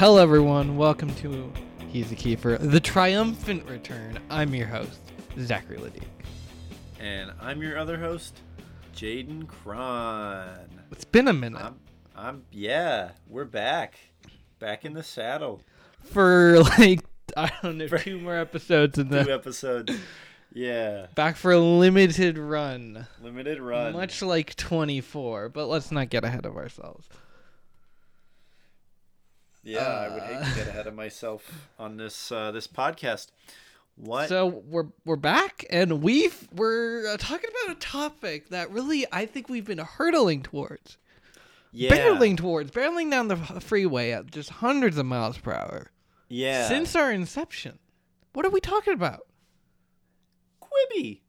Hello, 0.00 0.16
everyone. 0.16 0.78
Welcome 0.78 1.14
to 1.16 1.52
He's 1.88 2.10
a 2.10 2.14
Keeper, 2.14 2.56
the 2.56 2.80
triumphant 2.80 3.68
return. 3.68 4.18
I'm 4.30 4.54
your 4.54 4.66
host, 4.66 4.98
Zachary 5.38 5.76
Ladick. 5.76 6.08
And 6.98 7.30
I'm 7.38 7.60
your 7.60 7.76
other 7.76 7.98
host, 7.98 8.40
Jaden 8.96 9.46
Cron. 9.46 10.70
It's 10.90 11.04
been 11.04 11.28
a 11.28 11.34
minute 11.34 11.60
I'm, 11.60 11.80
I'm, 12.16 12.44
yeah, 12.50 13.10
we're 13.28 13.44
back, 13.44 13.96
back 14.58 14.86
in 14.86 14.94
the 14.94 15.02
saddle. 15.02 15.60
for 16.02 16.60
like 16.78 17.00
I 17.36 17.52
don't 17.62 17.76
know 17.76 17.86
two 17.86 18.18
more 18.20 18.38
episodes 18.38 18.96
in 18.98 19.08
Two 19.10 19.24
the 19.24 19.34
episodes, 19.34 19.94
yeah, 20.54 21.08
back 21.14 21.36
for 21.36 21.52
a 21.52 21.58
limited 21.58 22.38
run, 22.38 23.06
limited 23.22 23.60
run. 23.60 23.92
much 23.92 24.22
like 24.22 24.56
24. 24.56 25.50
But 25.50 25.66
let's 25.66 25.92
not 25.92 26.08
get 26.08 26.24
ahead 26.24 26.46
of 26.46 26.56
ourselves. 26.56 27.06
Yeah, 29.62 29.86
I 29.86 30.08
would 30.08 30.22
hate 30.22 30.44
to 30.44 30.54
get 30.56 30.68
ahead 30.68 30.86
of 30.86 30.94
myself 30.94 31.68
on 31.78 31.96
this 31.96 32.32
uh, 32.32 32.50
this 32.50 32.66
podcast. 32.66 33.28
What? 33.96 34.28
So 34.28 34.46
we're 34.46 34.86
we're 35.04 35.16
back, 35.16 35.64
and 35.70 36.02
we've 36.02 36.48
we're 36.52 37.06
uh, 37.06 37.16
talking 37.18 37.50
about 37.64 37.76
a 37.76 37.80
topic 37.80 38.48
that 38.48 38.70
really 38.70 39.06
I 39.12 39.26
think 39.26 39.48
we've 39.48 39.66
been 39.66 39.78
hurtling 39.78 40.42
towards, 40.42 40.96
yeah, 41.72 41.90
barreling 41.90 42.36
towards, 42.36 42.70
barreling 42.70 43.10
down 43.10 43.28
the 43.28 43.36
freeway 43.36 44.12
at 44.12 44.30
just 44.30 44.50
hundreds 44.50 44.96
of 44.96 45.06
miles 45.06 45.36
per 45.36 45.52
hour 45.52 45.90
yeah. 46.30 46.66
since 46.66 46.96
our 46.96 47.12
inception. 47.12 47.78
What 48.32 48.46
are 48.46 48.50
we 48.50 48.60
talking 48.60 48.94
about? 48.94 49.26
Quibi. 50.62 51.20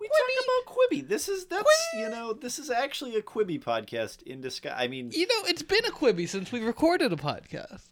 We 0.00 0.08
talk 0.08 0.44
about 0.64 0.74
Quibi. 0.76 1.06
This 1.08 1.28
is 1.28 1.44
that's 1.46 1.68
you 1.98 2.08
know 2.08 2.32
this 2.32 2.58
is 2.58 2.70
actually 2.70 3.16
a 3.16 3.22
Quibi 3.22 3.62
podcast 3.62 4.22
in 4.22 4.40
disguise. 4.40 4.74
I 4.76 4.88
mean, 4.88 5.10
You 5.12 5.26
know, 5.26 5.44
it's 5.48 5.62
been 5.62 5.84
a 5.84 5.90
Quibi 5.90 6.26
since 6.28 6.50
we 6.50 6.60
recorded 6.60 7.12
a 7.12 7.16
podcast. 7.16 7.88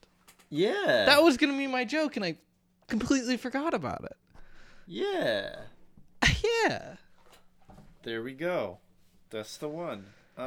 yeah, 0.48 1.04
That 1.06 1.22
was 1.22 1.36
gonna 1.36 1.56
be 1.56 1.66
my 1.66 1.84
joke, 1.84 2.16
and 2.16 2.24
I 2.24 2.36
completely 2.86 3.36
forgot 3.36 3.74
about 3.74 4.04
it. 4.04 4.16
yeah. 4.86 5.56
yeah. 6.64 6.94
There 8.04 8.22
we 8.22 8.32
go. 8.32 8.78
That's 9.30 9.56
the 9.58 9.68
one. 9.68 10.04
Um, 10.38 10.46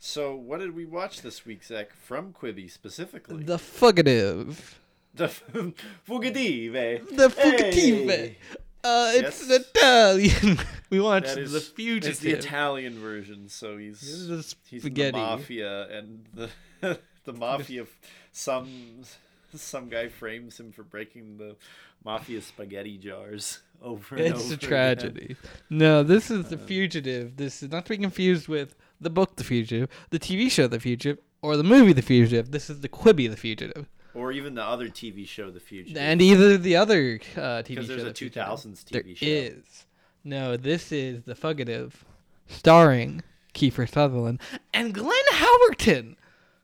so, 0.00 0.34
what 0.34 0.58
did 0.58 0.74
we 0.74 0.86
watch 0.86 1.22
this 1.22 1.46
week, 1.46 1.62
Zach? 1.62 1.92
From 1.94 2.32
Quibi 2.32 2.68
specifically. 2.70 3.44
The 3.44 3.58
fugitive. 3.60 4.80
The 5.14 5.28
Fugitive. 6.04 7.16
The 7.16 7.30
fugitive. 7.30 8.08
Hey! 8.08 8.38
Uh, 8.82 9.12
it's 9.14 9.46
Yes. 9.48 9.60
Italian. 9.74 10.58
we 10.90 11.00
watched 11.00 11.26
That 11.34 11.38
is 11.38 11.52
the 11.52 11.60
fugitive. 11.60 12.10
It's 12.12 12.20
the 12.20 12.32
Italian 12.32 12.98
version, 12.98 13.48
so 13.48 13.76
This 13.76 14.00
he's 14.00 14.02
is 14.02 14.28
the 14.28 14.56
he's 14.68 14.82
the 14.82 15.12
mafia, 15.12 15.88
and 15.98 16.24
the 16.34 16.48
the 17.24 17.32
mafia. 17.32 17.86
Some 18.32 18.68
some 19.54 19.88
guy 19.88 20.08
frames 20.08 20.58
him 20.60 20.72
for 20.72 20.82
breaking 20.82 21.36
the 21.38 21.56
mafia 22.04 22.40
spaghetti 22.40 22.96
jars 22.96 23.60
over 23.82 24.14
and 24.16 24.26
It's 24.26 24.44
over 24.44 24.52
a 24.52 24.56
again. 24.56 24.68
tragedy. 24.68 25.36
No, 25.68 26.02
this 26.02 26.30
is 26.30 26.48
the 26.48 26.56
Um, 26.56 26.66
fugitive. 26.66 27.36
This 27.36 27.62
is 27.62 27.70
not 27.70 27.84
to 27.86 27.90
be 27.90 27.98
confused 27.98 28.48
with 28.48 28.76
the 29.00 29.10
book 29.10 29.36
The 29.36 29.44
Fugitive, 29.44 29.88
the 30.10 30.18
TV 30.18 30.50
show 30.50 30.66
The 30.68 30.78
Fugitive, 30.80 31.18
or 31.42 31.56
the 31.56 31.64
movie 31.64 31.92
The 31.92 32.02
Fugitive. 32.02 32.50
This 32.52 32.70
is 32.70 32.80
the 32.80 32.88
Quibi 32.88 33.28
The 33.28 33.36
Fugitive. 33.36 33.88
Or 34.14 34.32
even 34.32 34.54
the 34.54 34.64
other 34.64 34.88
TV 34.88 35.26
show, 35.26 35.50
The 35.50 35.60
Fugitive. 35.60 35.96
And 35.96 36.20
either 36.20 36.58
the 36.58 36.76
other 36.76 37.20
uh, 37.36 37.62
TV 37.62 37.68
because 37.68 37.86
show. 37.86 37.88
there's 37.92 38.02
a 38.02 38.06
The 38.06 38.14
Fugitive. 38.14 38.44
2000s 38.44 38.84
There 38.86 39.02
TV 39.02 39.16
show. 39.16 39.26
is. 39.26 39.86
No, 40.24 40.56
this 40.56 40.90
is 40.92 41.22
The 41.22 41.34
Fugitive, 41.34 42.04
starring 42.48 43.22
Kiefer 43.54 43.88
Sutherland 43.88 44.40
and 44.74 44.92
Glenn 44.92 45.12
Howerton. 45.32 46.16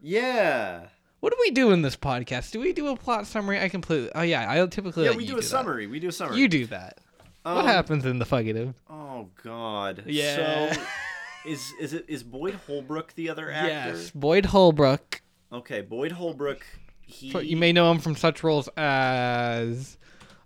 Yeah. 0.03 0.87
What 1.21 1.31
do 1.33 1.37
we 1.41 1.51
do 1.51 1.71
in 1.73 1.83
this 1.83 1.97
podcast? 1.97 2.51
Do 2.53 2.61
we 2.61 2.73
do 2.73 2.89
a 2.89 2.97
plot 2.97 3.27
summary? 3.27 3.61
I 3.61 3.69
completely. 3.69 4.11
Oh 4.15 4.23
yeah, 4.23 4.47
I 4.49 4.65
typically. 4.67 5.07
Yeah, 5.07 5.17
we 5.17 5.27
do 5.27 5.35
a 5.35 5.37
that. 5.37 5.43
summary. 5.43 5.87
We 5.87 5.99
do 5.99 6.09
a 6.09 6.13
summary. 6.13 6.37
You 6.39 6.49
do 6.49 6.67
that. 6.67 6.99
what 7.43 7.57
Um, 7.59 7.67
happens 7.67 8.05
in 8.05 8.19
The 8.19 8.27
Fugitive? 8.27 8.75
Oh 8.91 9.29
God. 9.43 10.05
Yeah. 10.07 10.73
So, 10.75 10.83
is 11.47 11.73
is 11.81 11.93
it 11.95 12.05
is 12.09 12.23
Boyd 12.23 12.55
Holbrook 12.67 13.15
the 13.15 13.31
other 13.31 13.51
actor? 13.51 13.69
Yes, 13.69 14.11
Boyd 14.11 14.47
Holbrook. 14.47 15.23
Okay, 15.53 15.81
Boyd 15.81 16.13
Holbrook. 16.13 16.65
He 17.07 17.31
So 17.31 17.39
you 17.39 17.57
may 17.57 17.73
know 17.73 17.91
him 17.91 17.99
from 17.99 18.17
such 18.17 18.43
roles 18.43 18.69
as. 18.77 19.97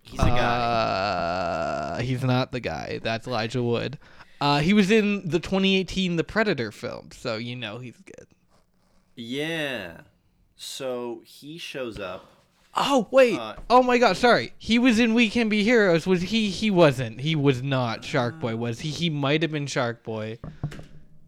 he's 0.03 0.21
a 0.21 0.25
guy. 0.25 1.97
Uh, 1.97 2.01
he's 2.01 2.23
not 2.23 2.53
the 2.53 2.61
guy. 2.61 3.01
That's 3.03 3.27
Elijah 3.27 3.63
Wood. 3.63 3.99
Uh, 4.41 4.61
he 4.61 4.73
was 4.73 4.91
in 4.91 5.29
the 5.29 5.39
2018 5.41 6.17
The 6.17 6.25
Predator 6.25 6.71
film, 6.73 7.11
so 7.13 7.37
you 7.37 7.57
know 7.57 7.79
he's 7.79 7.97
good. 7.99 8.27
Yeah. 9.17 10.03
So 10.57 11.23
he 11.25 11.59
shows 11.59 11.99
up. 11.99 12.27
Oh 12.75 13.09
wait! 13.11 13.37
Uh, 13.39 13.57
oh 13.69 13.83
my 13.83 13.99
God! 13.99 14.17
Sorry, 14.17 14.53
he 14.57 14.79
was 14.79 15.01
in 15.01 15.13
We 15.13 15.29
Can 15.29 15.49
Be 15.49 15.65
Heroes. 15.65 16.07
Was 16.07 16.23
he? 16.23 16.51
He 16.51 16.71
wasn't. 16.71 17.21
He 17.21 17.35
was 17.35 17.63
not 17.65 18.05
Shark 18.05 18.39
Boy. 18.39 18.55
Was 18.55 18.81
he? 18.81 18.91
He 18.91 19.11
might 19.11 19.43
have 19.43 19.51
been 19.51 19.67
Shark 19.67 20.05
Boy. 20.05 20.39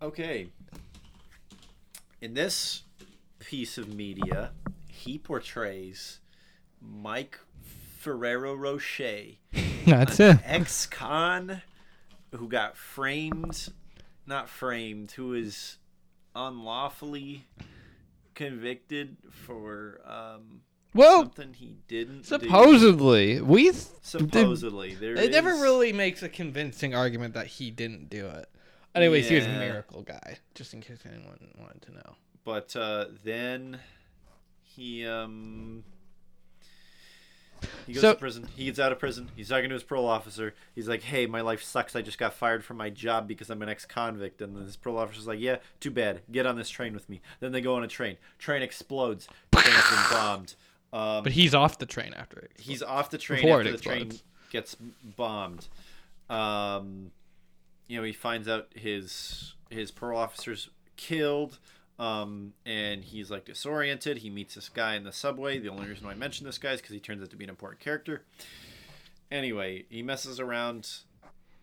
Okay. 0.00 0.46
In 2.20 2.34
this 2.34 2.84
piece 3.40 3.76
of 3.76 3.92
media, 3.92 4.52
he 5.02 5.18
portrays 5.18 6.20
Mike 6.80 7.38
Ferrero 7.98 8.54
Rocher, 8.54 9.36
That's 9.86 10.18
it. 10.20 10.38
ex-con 10.44 11.62
who 12.34 12.48
got 12.48 12.76
framed, 12.76 13.68
not 14.26 14.48
framed, 14.48 15.12
who 15.12 15.34
is 15.34 15.76
unlawfully 16.34 17.44
convicted 18.34 19.16
for 19.30 20.00
um, 20.06 20.62
Well, 20.94 21.20
something 21.22 21.54
he 21.54 21.76
didn't 21.88 22.22
do. 22.22 22.24
supposedly 22.38 23.40
we. 23.40 23.64
th- 23.64 23.76
Supposedly, 24.02 24.94
there 24.94 25.14
It 25.16 25.30
never 25.30 25.50
really 25.50 25.92
makes 25.92 26.22
a 26.22 26.28
convincing 26.28 26.94
argument 26.94 27.34
that 27.34 27.46
he 27.46 27.70
didn't 27.70 28.08
do 28.10 28.26
it. 28.26 28.48
Anyways, 28.94 29.28
he 29.28 29.36
was 29.36 29.46
a 29.46 29.48
miracle 29.48 30.02
guy. 30.02 30.38
Just 30.54 30.74
in 30.74 30.80
case 30.80 30.98
anyone 31.06 31.38
wanted 31.58 31.82
to 31.82 31.92
know. 31.92 32.16
But 32.44 32.74
uh, 32.76 33.06
then 33.24 33.78
he 34.76 35.06
um 35.06 35.84
he 37.86 37.92
goes 37.92 38.00
So- 38.02 38.12
to 38.14 38.18
prison. 38.18 38.48
He 38.56 38.64
gets 38.64 38.78
out 38.80 38.90
of 38.92 38.98
prison. 38.98 39.30
He's 39.36 39.48
talking 39.48 39.68
to 39.68 39.74
his 39.74 39.84
parole 39.84 40.06
officer. 40.08 40.54
He's 40.74 40.88
like, 40.88 41.02
"Hey, 41.02 41.26
my 41.26 41.40
life 41.42 41.62
sucks. 41.62 41.94
I 41.94 42.02
just 42.02 42.18
got 42.18 42.34
fired 42.34 42.64
from 42.64 42.76
my 42.76 42.90
job 42.90 43.28
because 43.28 43.50
I'm 43.50 43.62
an 43.62 43.68
ex-convict." 43.68 44.42
And 44.42 44.56
his 44.56 44.76
parole 44.76 44.98
officer's 44.98 45.26
like, 45.28 45.38
"Yeah, 45.40 45.58
too 45.78 45.90
bad. 45.92 46.22
Get 46.30 46.44
on 46.46 46.56
this 46.56 46.68
train 46.70 46.92
with 46.94 47.08
me." 47.08 47.20
Then 47.40 47.52
they 47.52 47.60
go 47.60 47.74
on 47.76 47.84
a 47.84 47.88
train. 47.88 48.16
Train 48.38 48.62
explodes. 48.62 49.28
Train's 49.54 49.90
been 49.90 49.98
bombed. 50.10 50.54
Um, 50.92 51.22
But 51.22 51.32
he's 51.32 51.54
off 51.54 51.78
the 51.78 51.86
train 51.86 52.12
after 52.14 52.38
it. 52.38 52.50
he's 52.58 52.82
off 52.82 53.10
the 53.10 53.18
train 53.18 53.42
Before 53.42 53.60
after 53.60 53.72
the 53.72 53.78
train 53.78 54.02
explodes. 54.08 54.22
gets 54.50 54.74
bombed. 55.16 55.68
Um, 56.28 57.12
you 57.86 57.96
know, 57.98 58.02
he 58.04 58.12
finds 58.12 58.48
out 58.48 58.68
his 58.74 59.54
his 59.70 59.90
parole 59.90 60.18
officer's 60.18 60.68
killed. 60.96 61.58
Um, 62.02 62.54
and 62.66 63.04
he's 63.04 63.30
like 63.30 63.44
disoriented. 63.44 64.18
He 64.18 64.30
meets 64.30 64.56
this 64.56 64.68
guy 64.68 64.96
in 64.96 65.04
the 65.04 65.12
subway. 65.12 65.58
The 65.60 65.68
only 65.68 65.86
reason 65.86 66.04
why 66.04 66.12
I 66.12 66.14
mention 66.16 66.46
this 66.46 66.58
guy 66.58 66.72
is 66.72 66.80
because 66.80 66.94
he 66.94 67.00
turns 67.00 67.22
out 67.22 67.30
to 67.30 67.36
be 67.36 67.44
an 67.44 67.50
important 67.50 67.80
character. 67.80 68.22
Anyway, 69.30 69.84
he 69.88 70.02
messes 70.02 70.40
around 70.40 70.90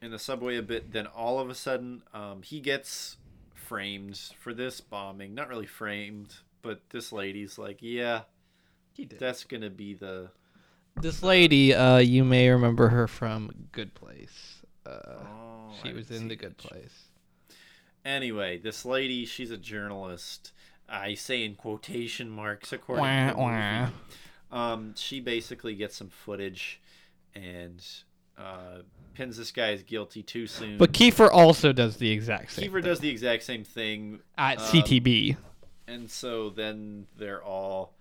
in 0.01 0.11
the 0.11 0.19
subway 0.19 0.55
a 0.57 0.61
bit. 0.61 0.91
Then 0.94 1.07
all 1.07 1.39
of 1.39 1.50
a 1.50 1.55
sudden, 1.55 2.03
um, 2.13 2.41
he 2.41 2.59
gets 2.61 3.17
framed 3.53 4.19
for 4.39 4.53
this 4.53 4.79
bombing. 4.81 5.35
Not 5.35 5.50
really 5.50 5.66
framed, 5.67 6.35
but 6.61 6.81
this 6.89 7.12
lady's 7.12 7.57
like, 7.57 7.80
"Yeah, 7.81 8.21
He 8.94 9.06
did. 9.06 9.19
that's 9.19 9.44
gonna 9.44 9.69
be 9.69 9.94
the 9.94 10.31
This 11.01 11.21
lady, 11.21 11.74
uh, 11.74 11.97
you 11.97 12.24
may 12.25 12.50
remember 12.50 12.89
her 12.89 13.07
from 13.07 13.68
Good 13.71 13.94
Place. 13.94 14.62
Uh, 14.85 15.00
Oh, 15.19 15.74
she 15.83 15.89
I 15.89 15.94
was 15.94 16.09
in 16.12 16.27
The 16.30 16.35
Good. 16.35 16.57
Place. 16.57 17.08
Anyway, 18.06 18.57
this 18.57 18.86
lady, 18.86 19.25
she's 19.25 19.51
a 19.51 19.57
journalist. 19.57 20.51
I 20.88 21.13
say 21.13 21.44
in 21.44 21.56
quotation 21.56 22.30
marks, 22.30 22.74
according 22.74 23.04
Wah, 23.04 23.30
to 23.30 23.34
the 23.36 23.42
wah. 23.42 23.80
movie. 23.81 23.94
Um, 24.51 24.94
she 24.96 25.19
basically 25.19 25.75
gets 25.75 25.96
some 25.96 26.10
footage 26.10 26.81
and 27.36 27.86
uh, 28.38 28.80
pins 29.13 29.38
this 29.38 29.51
guy 29.51 29.74
as 29.74 29.84
guilty 29.84 30.24
too 30.24 30.48
soon. 30.48 30.78
But 30.78 30.92
Kiefer 30.94 31.30
also 31.31 31.72
does 31.72 31.98
the 31.98 32.10
exact 32.10 32.54
same. 32.54 32.72
Kiefer 32.72 32.84
does 32.84 33.00
the 33.00 33.10
exact 33.10 33.44
same 33.44 33.63
thing, 33.63 34.22
at 34.38 34.57
um, 34.60 34.66
CTB. 34.66 35.38
and 35.88 36.10
so 36.10 36.50
then 36.50 37.06
they're 37.18 37.44
all 37.44 37.94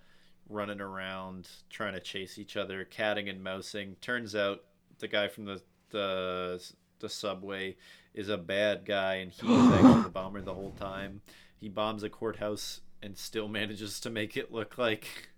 running 0.48 0.80
around 0.80 1.48
trying 1.68 1.92
to 1.92 2.00
chase 2.00 2.38
each 2.38 2.56
other, 2.56 2.84
catting 2.84 3.28
and 3.28 3.42
mousing. 3.44 3.96
Turns 4.00 4.34
out 4.34 4.62
the 5.00 5.08
guy 5.08 5.28
from 5.28 5.44
the 5.44 5.60
the 5.90 6.62
the 7.00 7.08
subway 7.08 7.76
is 8.18 8.28
a 8.28 8.36
bad 8.36 8.84
guy, 8.84 9.14
and 9.16 9.30
he 9.32 9.46
was 9.46 9.72
actually 9.72 10.02
the 10.02 10.08
bomber 10.08 10.40
the 10.40 10.52
whole 10.54 10.72
time. 10.72 11.20
He 11.60 11.68
bombs 11.68 12.02
a 12.02 12.10
courthouse 12.10 12.80
and 13.02 13.16
still 13.16 13.48
manages 13.58 14.00
to 14.00 14.10
make 14.10 14.36
it 14.36 14.52
look 14.52 14.76
like 14.76 15.28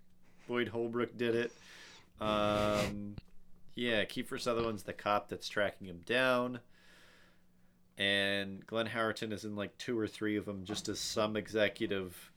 Boyd 0.48 0.68
Holbrook 0.68 1.16
did 1.16 1.34
it. 1.34 1.52
Um, 2.20 3.16
yeah, 3.74 4.04
Kiefer 4.04 4.40
Sutherland's 4.40 4.82
the 4.82 4.92
cop 4.92 5.28
that's 5.28 5.48
tracking 5.48 5.86
him 5.86 6.00
down. 6.06 6.60
And 7.98 8.66
Glenn 8.66 8.86
Howerton 8.86 9.32
is 9.32 9.44
in 9.44 9.56
like 9.56 9.76
two 9.76 9.98
or 9.98 10.06
three 10.06 10.36
of 10.36 10.46
them 10.46 10.64
just 10.64 10.88
as 10.88 10.98
some 10.98 11.36
executive 11.36 12.32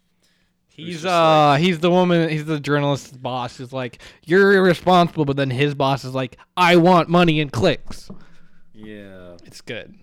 He's 0.68 1.06
uh 1.06 1.52
like- 1.52 1.62
he's 1.62 1.80
the 1.80 1.92
woman 1.92 2.30
he's 2.30 2.46
the 2.46 2.60
journalist's 2.60 3.16
boss 3.16 3.58
who's 3.58 3.72
like 3.72 4.02
you're 4.26 4.54
irresponsible 4.56 5.24
but 5.24 5.38
then 5.38 5.52
his 5.52 5.76
boss 5.76 6.04
is 6.04 6.16
like 6.16 6.36
I 6.58 6.78
want 6.78 7.10
money 7.10 7.40
and 7.40 7.52
clicks. 7.52 8.10
Yeah, 8.74 9.38
It's 9.46 9.62
good. 9.62 9.96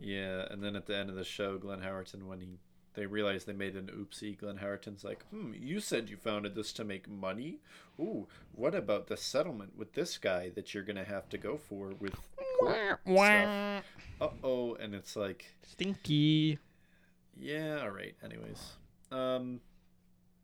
Yeah. 0.00 0.46
And 0.50 0.62
then 0.62 0.76
at 0.76 0.86
the 0.86 0.96
end 0.96 1.10
of 1.10 1.16
the 1.16 1.24
show, 1.24 1.58
Glenn 1.58 1.80
Howerton, 1.80 2.26
when 2.26 2.40
he 2.40 2.48
they 2.94 3.06
realized 3.06 3.46
they 3.46 3.52
made 3.52 3.76
an 3.76 3.90
oopsie, 3.96 4.36
Glenn 4.36 4.58
Howerton's 4.58 5.04
like, 5.04 5.24
"Hmm, 5.30 5.52
you 5.54 5.78
said 5.78 6.10
you 6.10 6.16
founded 6.16 6.54
this 6.56 6.72
to 6.74 6.84
make 6.84 7.08
money. 7.08 7.60
Ooh, 8.00 8.26
what 8.52 8.74
about 8.74 9.06
the 9.06 9.16
settlement 9.16 9.76
with 9.76 9.92
this 9.92 10.18
guy 10.18 10.50
that 10.56 10.74
you're 10.74 10.82
gonna 10.82 11.04
have 11.04 11.28
to 11.28 11.38
go 11.38 11.56
for 11.56 11.92
with 12.00 12.16
court 12.58 12.98
stuff? 13.04 13.84
Uh 14.20 14.28
oh." 14.42 14.74
And 14.74 14.94
it's 14.94 15.14
like, 15.14 15.54
Stinky. 15.62 16.58
yeah, 17.36 17.80
all 17.82 17.90
right. 17.90 18.16
Anyways, 18.24 18.72
um, 19.12 19.60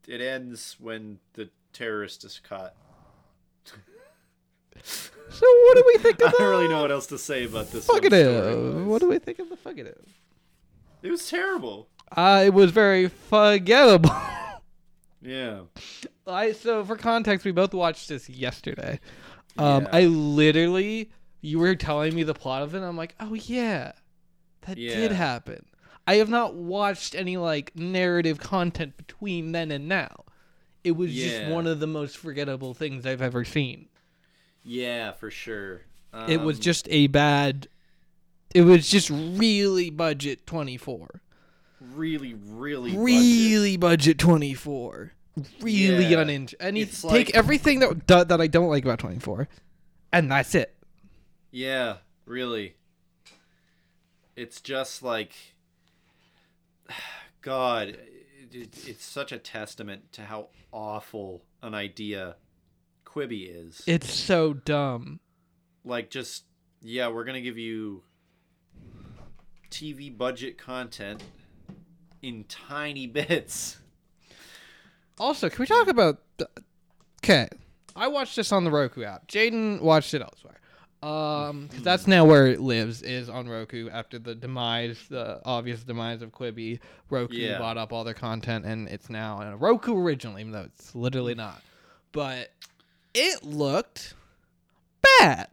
it 0.06 0.20
ends 0.20 0.76
when 0.78 1.18
the 1.32 1.50
terrorist 1.72 2.24
is 2.24 2.38
caught. 2.38 2.74
So 5.34 5.46
what 5.64 5.76
do 5.76 5.84
we 5.86 5.98
think 5.98 6.14
of 6.14 6.18
the 6.30 6.36
I 6.36 6.38
don't 6.38 6.50
really 6.50 6.68
know 6.68 6.82
what 6.82 6.90
else 6.92 7.06
to 7.08 7.18
say 7.18 7.44
about 7.44 7.70
this. 7.70 7.86
fugitive? 7.86 8.86
What 8.86 9.00
do 9.00 9.08
we 9.08 9.18
think 9.18 9.38
of 9.38 9.48
the 9.50 9.56
fugitive? 9.56 10.00
It 11.02 11.10
was 11.10 11.28
terrible. 11.28 11.88
Uh 12.16 12.44
it 12.46 12.54
was 12.54 12.70
very 12.70 13.08
forgettable. 13.08 14.10
Yeah. 15.26 15.60
I 16.26 16.52
so 16.52 16.84
for 16.84 16.96
context, 16.96 17.46
we 17.46 17.52
both 17.52 17.72
watched 17.72 18.08
this 18.10 18.28
yesterday. 18.28 19.00
Um, 19.56 19.84
Yeah. 19.84 19.88
I 19.92 20.04
literally, 20.04 21.10
you 21.40 21.58
were 21.58 21.74
telling 21.74 22.14
me 22.14 22.24
the 22.24 22.34
plot 22.34 22.60
of 22.62 22.74
it. 22.74 22.76
And 22.76 22.86
I'm 22.86 22.96
like, 22.98 23.14
oh 23.18 23.32
yeah, 23.32 23.92
that 24.66 24.74
did 24.76 25.10
Yeah. 25.12 25.12
happen. 25.14 25.64
I 26.06 26.16
have 26.16 26.28
not 26.28 26.54
watched 26.56 27.14
any 27.14 27.38
like 27.38 27.74
narrative 27.74 28.38
content 28.38 28.98
between 28.98 29.52
then 29.52 29.70
and 29.70 29.88
now. 29.88 30.24
It 30.84 30.92
was 30.92 31.10
just 31.14 31.46
one 31.50 31.66
of 31.66 31.80
the 31.80 31.86
most 31.86 32.18
forgettable 32.18 32.74
things 32.74 33.06
I've 33.06 33.22
ever 33.22 33.46
seen. 33.46 33.88
Yeah, 34.64 35.12
for 35.12 35.30
sure. 35.30 35.82
it 36.28 36.40
was 36.40 36.56
Um, 36.58 36.62
just 36.62 36.86
a 36.90 37.06
bad. 37.08 37.68
It 38.54 38.62
was 38.62 38.88
just 38.88 39.10
really 39.10 39.90
budget 39.90 40.46
24. 40.46 41.20
really, 41.80 42.34
really, 42.34 42.90
budget. 42.92 43.04
Really 43.04 43.76
budget 43.76 44.18
24. 44.18 45.12
Really 45.60 46.06
Yeah. 46.06 46.20
uninteresting. 46.20 46.66
And 46.68 46.78
you 46.78 46.86
take 46.86 47.04
like- 47.04 47.34
everything 47.34 47.80
that 47.80 48.06
that 48.06 48.28
that 48.28 48.40
I 48.40 48.46
don't 48.46 48.68
like 48.68 48.84
about 48.84 49.00
24, 49.00 49.48
and 50.12 50.30
that's 50.30 50.54
it. 50.54 50.74
Yeah, 51.50 51.98
really. 52.24 52.76
It's 54.36 54.60
just 54.60 55.02
like, 55.02 55.32
God, 57.42 57.88
it, 57.88 58.54
it- 58.54 58.88
it's 58.88 59.04
such 59.04 59.32
a 59.32 59.38
testament 59.38 60.12
to 60.12 60.22
how 60.22 60.48
awful 60.72 61.42
an 61.62 61.74
idea 61.74 62.36
Quibi 63.14 63.48
is. 63.48 63.82
It's 63.86 64.12
so 64.12 64.54
dumb. 64.54 65.20
like, 65.84 66.10
just 66.10 66.44
yeah, 66.82 67.08
we're 67.08 67.24
gonna 67.24 67.40
give 67.40 67.58
you 67.58 68.02
TV 69.70 70.16
budget 70.16 70.58
content 70.58 71.22
in 72.22 72.44
tiny 72.44 73.06
bits. 73.18 73.78
Also, 75.18 75.48
can 75.48 75.60
we 75.60 75.66
talk 75.66 75.88
about? 75.88 76.18
The... 76.38 76.48
Okay, 77.22 77.48
I 77.94 78.08
watched 78.08 78.36
this 78.36 78.52
on 78.52 78.64
the 78.64 78.70
Roku 78.70 79.04
app. 79.04 79.28
Jaden 79.28 79.80
watched 79.80 80.12
it 80.14 80.22
elsewhere. 80.22 80.50
Um, 81.02 81.68
'cause 81.68 81.82
that's 81.82 82.06
now 82.06 82.24
where 82.24 82.46
it 82.46 82.60
lives 82.60 83.02
is 83.02 83.28
on 83.28 83.46
Roku 83.46 83.90
after 83.90 84.18
the 84.18 84.34
demise, 84.34 84.98
the 85.10 85.40
obvious 85.44 85.84
demise 85.84 86.22
of 86.22 86.32
Quibi. 86.32 86.80
Roku 87.10 87.34
Yeah. 87.34 87.58
bought 87.58 87.76
up 87.76 87.92
all 87.92 88.04
their 88.04 88.14
content, 88.14 88.64
and 88.64 88.88
it's 88.88 89.10
now 89.10 89.36
on 89.36 89.46
a 89.48 89.56
Roku 89.56 89.96
original, 89.98 90.38
even 90.38 90.52
though 90.52 90.62
it's 90.62 90.94
literally 90.94 91.34
not. 91.34 91.62
But 92.12 92.52
it 93.14 93.42
looked 93.44 94.14
bad. 95.20 95.48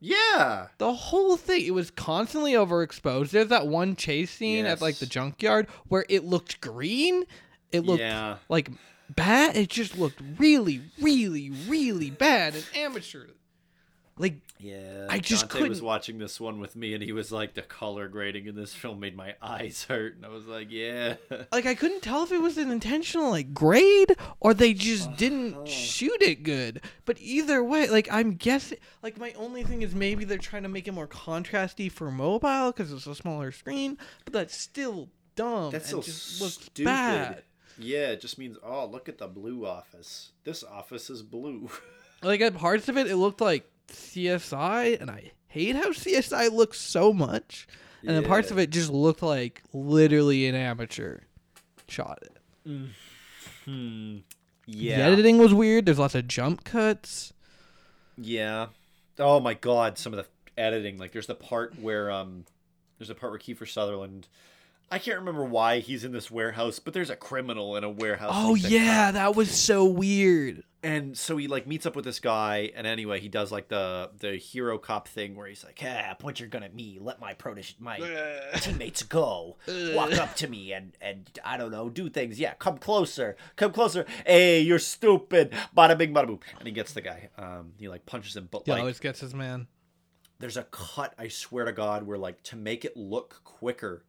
Yeah. 0.00 0.68
The 0.78 0.92
whole 0.92 1.36
thing, 1.36 1.64
it 1.66 1.72
was 1.74 1.90
constantly 1.90 2.52
overexposed. 2.52 3.30
There's 3.30 3.48
that 3.48 3.66
one 3.66 3.96
chase 3.96 4.30
scene 4.30 4.64
at 4.66 4.80
like 4.80 4.96
the 4.98 5.06
junkyard 5.06 5.66
where 5.88 6.04
it 6.08 6.24
looked 6.24 6.60
green. 6.60 7.24
It 7.72 7.80
looked 7.80 8.00
Yeah. 8.00 8.36
like 8.48 8.70
bad. 9.10 9.56
It 9.56 9.70
just 9.70 9.98
looked 9.98 10.20
really, 10.38 10.82
really, 11.00 11.50
really 11.66 12.10
bad 12.10 12.54
and 12.54 12.64
amateur. 12.76 13.26
Like 14.18 14.34
Yeah, 14.58 15.06
I 15.08 15.18
just 15.20 15.48
Dante 15.48 15.68
was 15.68 15.80
watching 15.80 16.18
this 16.18 16.40
one 16.40 16.58
with 16.60 16.74
me, 16.74 16.92
and 16.94 17.02
he 17.02 17.12
was 17.12 17.30
like, 17.30 17.54
"The 17.54 17.62
color 17.62 18.08
grading 18.08 18.46
in 18.46 18.56
this 18.56 18.74
film 18.74 18.98
made 19.00 19.16
my 19.16 19.34
eyes 19.40 19.84
hurt," 19.88 20.16
and 20.16 20.26
I 20.26 20.28
was 20.28 20.46
like, 20.46 20.68
"Yeah." 20.70 21.14
like 21.52 21.66
I 21.66 21.74
couldn't 21.74 22.02
tell 22.02 22.24
if 22.24 22.32
it 22.32 22.42
was 22.42 22.58
an 22.58 22.70
intentional 22.70 23.30
like 23.30 23.54
grade 23.54 24.16
or 24.40 24.54
they 24.54 24.74
just 24.74 25.16
didn't 25.16 25.54
Uh-huh. 25.54 25.66
shoot 25.66 26.20
it 26.20 26.42
good. 26.42 26.80
But 27.04 27.16
either 27.20 27.62
way, 27.62 27.88
like 27.88 28.08
I'm 28.10 28.32
guessing 28.34 28.78
like 29.02 29.18
my 29.18 29.32
only 29.34 29.62
thing 29.62 29.82
is 29.82 29.94
maybe 29.94 30.24
they're 30.24 30.38
trying 30.38 30.64
to 30.64 30.68
make 30.68 30.88
it 30.88 30.92
more 30.92 31.06
contrasty 31.08 31.90
for 31.90 32.10
mobile 32.10 32.72
cuz 32.72 32.92
it's 32.92 33.06
a 33.06 33.14
smaller 33.14 33.52
screen, 33.52 33.96
but 34.24 34.32
that's 34.32 34.56
still 34.56 35.08
dumb 35.36 35.70
That's 35.70 35.88
so 35.90 36.02
just 36.02 36.40
looks 36.40 36.54
stupid. 36.54 36.84
bad. 36.84 37.42
Yeah, 37.80 38.08
it 38.08 38.20
just 38.20 38.38
means, 38.38 38.56
oh, 38.64 38.86
look 38.86 39.08
at 39.08 39.18
the 39.18 39.28
blue 39.28 39.64
office. 39.64 40.32
This 40.42 40.64
office 40.64 41.10
is 41.10 41.22
blue. 41.22 41.70
Like 42.20 42.40
at 42.40 42.56
parts 42.56 42.88
of 42.88 42.96
it 42.98 43.06
it 43.06 43.14
looked 43.14 43.40
like 43.40 43.64
CSI 43.88 45.00
and 45.00 45.10
I 45.10 45.32
hate 45.46 45.76
how 45.76 45.90
CSI 45.90 46.52
looks 46.52 46.80
so 46.80 47.12
much. 47.12 47.66
And 48.02 48.10
then 48.10 48.24
parts 48.24 48.50
of 48.50 48.58
it 48.58 48.70
just 48.70 48.90
looked 48.90 49.22
like 49.22 49.62
literally 49.72 50.46
an 50.46 50.54
amateur 50.54 51.20
shot 51.88 52.20
it. 52.22 52.36
hmm. 53.64 54.16
The 54.66 54.92
editing 54.92 55.38
was 55.38 55.52
weird. 55.52 55.86
There's 55.86 55.98
lots 55.98 56.14
of 56.14 56.28
jump 56.28 56.64
cuts. 56.64 57.32
Yeah. 58.16 58.66
Oh 59.18 59.40
my 59.40 59.54
god, 59.54 59.98
some 59.98 60.12
of 60.12 60.18
the 60.18 60.60
editing. 60.60 60.98
Like 60.98 61.12
there's 61.12 61.26
the 61.26 61.34
part 61.34 61.78
where 61.80 62.10
um 62.10 62.44
there's 62.98 63.10
a 63.10 63.14
part 63.14 63.32
where 63.32 63.38
Kiefer 63.38 63.68
Sutherland 63.68 64.28
I 64.90 64.98
can't 64.98 65.18
remember 65.18 65.44
why 65.44 65.80
he's 65.80 66.04
in 66.04 66.12
this 66.12 66.30
warehouse, 66.30 66.78
but 66.78 66.94
there's 66.94 67.10
a 67.10 67.16
criminal 67.16 67.76
in 67.76 67.84
a 67.84 67.90
warehouse. 67.90 68.32
Oh 68.34 68.54
yeah, 68.54 69.10
that 69.10 69.36
was 69.36 69.50
so 69.50 69.84
weird. 69.84 70.62
And 70.82 71.18
so 71.18 71.36
he 71.36 71.48
like 71.48 71.66
meets 71.66 71.86
up 71.86 71.96
with 71.96 72.04
this 72.04 72.20
guy 72.20 72.70
and 72.76 72.86
anyway 72.86 73.18
he 73.18 73.28
does 73.28 73.50
like 73.50 73.66
the 73.68 74.10
the 74.20 74.36
hero 74.36 74.78
cop 74.78 75.08
thing 75.08 75.34
where 75.34 75.48
he's 75.48 75.64
like 75.64 75.80
ah 75.84 76.14
point 76.18 76.38
your 76.38 76.48
gun 76.48 76.62
at 76.62 76.74
me 76.74 76.98
let 77.00 77.18
my 77.20 77.34
protege 77.34 77.74
my 77.80 77.98
teammates 78.60 79.02
go 79.02 79.56
walk 79.94 80.12
up 80.12 80.34
to 80.36 80.46
me 80.46 80.72
and 80.72 80.96
and 81.00 81.30
i 81.44 81.56
don't 81.56 81.72
know 81.72 81.88
do 81.88 82.08
things. 82.08 82.38
Yeah 82.38 82.54
come 82.54 82.78
closer 82.78 83.36
come 83.56 83.72
closer. 83.72 84.06
Hey 84.24 84.60
you're 84.60 84.78
stupid. 84.78 85.52
Bada 85.76 85.98
bing 85.98 86.14
bada 86.14 86.26
boom. 86.28 86.40
And 86.58 86.66
he 86.68 86.72
gets 86.72 86.92
the 86.92 87.00
guy 87.00 87.28
um 87.36 87.72
he 87.76 87.88
like 87.88 88.06
punches 88.06 88.36
him 88.36 88.48
but 88.50 88.62
He 88.64 88.70
like 88.70 88.80
always 88.80 89.00
gets 89.00 89.18
his 89.20 89.34
man. 89.34 89.66
there's 90.38 90.56
a 90.56 90.62
cut 90.64 91.12
i 91.18 91.26
swear 91.28 91.64
to 91.64 91.72
god 91.72 92.04
where 92.04 92.18
like 92.18 92.40
to 92.44 92.56
make 92.56 92.84
it 92.84 92.96
look 92.96 93.40
quicker 93.42 94.04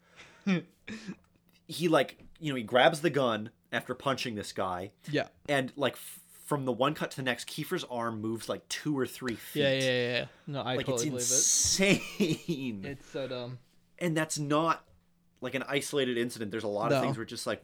he 1.67 1.87
like 1.87 2.23
you 2.39 2.51
know 2.51 2.55
he 2.55 2.63
grabs 2.63 3.01
the 3.01 3.09
gun 3.09 3.49
after 3.71 3.93
punching 3.93 4.33
this 4.35 4.51
guy. 4.51 4.91
Yeah. 5.11 5.27
and 5.47 5.71
like 5.75 5.93
f- 5.93 6.19
from 6.49 6.65
the 6.65 6.71
one 6.71 6.95
cut 6.95 7.11
to 7.11 7.17
the 7.17 7.21
next, 7.23 7.47
Kiefer's 7.47 7.83
arm 7.91 8.21
moves 8.21 8.49
like 8.49 8.67
two 8.69 8.97
or 8.97 9.05
three 9.05 9.35
feet. 9.35 9.61
Yeah, 9.61 9.73
yeah, 9.73 10.11
yeah. 10.17 10.25
No, 10.47 10.61
I 10.61 10.75
Like 10.77 10.87
totally 10.87 11.09
it's 11.09 11.29
believe 11.79 11.93
insane, 11.93 12.01
it. 12.17 12.23
It's 12.31 12.49
insane. 12.49 12.85
It's 12.85 13.09
so 13.11 13.27
dumb. 13.27 13.59
and 13.99 14.17
that's 14.17 14.39
not 14.39 14.83
like 15.41 15.53
an 15.53 15.63
isolated 15.67 16.17
incident. 16.17 16.49
There's 16.49 16.63
a 16.63 16.67
lot 16.67 16.89
No. 16.89 16.97
of 16.97 17.03
things 17.03 17.17
where 17.17 17.25
just 17.25 17.45
like, 17.45 17.61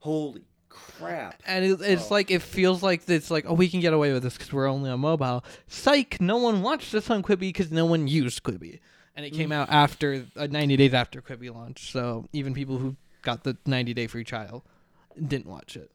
holy 0.00 0.42
crap. 0.68 1.42
And 1.46 1.64
it, 1.64 1.80
it's 1.80 2.10
Oh. 2.10 2.14
like 2.14 2.30
it 2.30 2.42
feels 2.42 2.82
like 2.82 3.08
it's 3.08 3.30
like 3.30 3.46
oh 3.48 3.54
we 3.54 3.68
can 3.68 3.80
get 3.80 3.94
away 3.94 4.12
with 4.12 4.22
this 4.22 4.34
because 4.36 4.52
we're 4.52 4.68
only 4.68 4.90
on 4.90 5.00
mobile. 5.00 5.42
Psych! 5.66 6.20
No 6.20 6.36
one 6.36 6.62
watched 6.62 6.92
this 6.92 7.08
on 7.10 7.22
Quibi 7.22 7.40
because 7.40 7.70
no 7.72 7.86
one 7.86 8.06
used 8.06 8.42
Quibi, 8.42 8.80
and 9.16 9.24
it 9.24 9.32
Mm. 9.32 9.36
came 9.36 9.52
out 9.52 9.70
after 9.70 10.26
uh, 10.36 10.46
90 10.46 10.76
days 10.76 10.92
after 10.94 11.22
Quibi 11.22 11.52
launched. 11.52 11.90
So 11.90 12.26
even 12.34 12.52
people 12.54 12.76
who 12.78 12.96
got 13.22 13.44
the 13.44 13.56
90 13.66 13.94
day 13.94 14.06
free 14.06 14.24
trial 14.24 14.62
didn't 15.26 15.46
watch 15.46 15.74
it. 15.76 15.90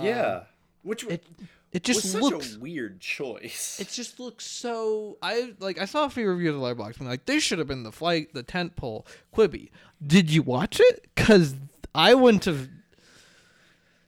yeah, 0.00 0.42
which 0.82 1.04
It 1.04 1.24
it 1.72 1.84
just 1.84 2.10
such 2.10 2.20
looks 2.20 2.56
a 2.56 2.58
weird 2.58 3.00
choice. 3.00 3.78
It 3.80 3.88
just 3.90 4.18
looks 4.18 4.44
so. 4.44 5.18
I 5.22 5.54
like. 5.60 5.78
I 5.80 5.84
saw 5.84 6.04
a 6.04 6.10
few 6.10 6.28
reviews 6.28 6.54
of 6.54 6.60
Letterboxd 6.60 6.98
and 6.98 7.08
like 7.08 7.26
this 7.26 7.42
should 7.42 7.58
have 7.58 7.68
been 7.68 7.84
the 7.84 7.92
flight, 7.92 8.34
the 8.34 8.42
tent 8.42 8.74
pole, 8.76 9.06
Quibi. 9.34 9.70
Did 10.04 10.30
you 10.30 10.42
watch 10.42 10.80
it? 10.80 11.08
Cause 11.16 11.54
I 11.94 12.14
wouldn't 12.14 12.44
have. 12.46 12.68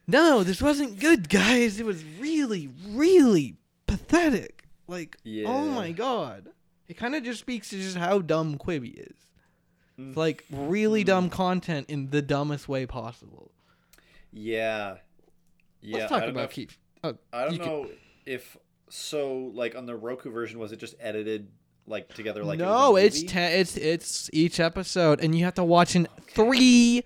No, 0.05 0.43
this 0.43 0.61
wasn't 0.61 0.99
good, 0.99 1.29
guys. 1.29 1.79
It 1.79 1.85
was 1.85 2.03
really, 2.19 2.69
really 2.89 3.55
pathetic. 3.87 4.65
Like, 4.87 5.17
oh 5.45 5.67
my 5.69 5.93
god, 5.93 6.49
it 6.89 6.97
kind 6.97 7.15
of 7.15 7.23
just 7.23 7.39
speaks 7.39 7.69
to 7.69 7.77
just 7.77 7.95
how 7.95 8.19
dumb 8.19 8.57
Quibi 8.57 8.93
is. 8.95 9.15
Mm. 9.97 10.09
It's 10.09 10.17
like 10.17 10.43
really 10.51 11.05
dumb 11.05 11.29
content 11.29 11.89
in 11.89 12.09
the 12.09 12.21
dumbest 12.21 12.67
way 12.67 12.85
possible. 12.85 13.51
yeah, 14.33 14.97
yeah. 15.83 15.97
Let's 15.97 16.09
talk 16.09 16.23
about 16.23 16.51
Keith. 16.51 16.77
Oh, 17.03 17.15
I 17.31 17.45
don't 17.45 17.53
oh, 17.53 17.57
can- 17.57 17.65
know 17.65 17.89
if 18.25 18.57
so. 18.89 19.51
Like 19.53 19.75
on 19.75 19.85
the 19.85 19.95
Roku 19.95 20.31
version, 20.31 20.59
was 20.59 20.71
it 20.71 20.77
just 20.77 20.95
edited 20.99 21.49
like 21.87 22.13
together? 22.13 22.43
Like 22.43 22.59
it 22.59 22.63
no, 22.63 22.95
it's 22.95 23.23
ten. 23.23 23.51
It's 23.51 23.77
it's 23.77 24.29
each 24.33 24.59
episode, 24.59 25.19
and 25.21 25.35
you 25.35 25.43
have 25.45 25.55
to 25.55 25.63
watch 25.63 25.95
in 25.95 26.07
three 26.29 27.03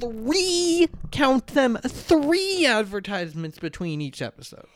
three 0.00 0.88
count 1.10 1.48
them 1.48 1.78
three 1.86 2.66
advertisements 2.66 3.58
between 3.58 4.00
each 4.00 4.22
episode. 4.22 4.66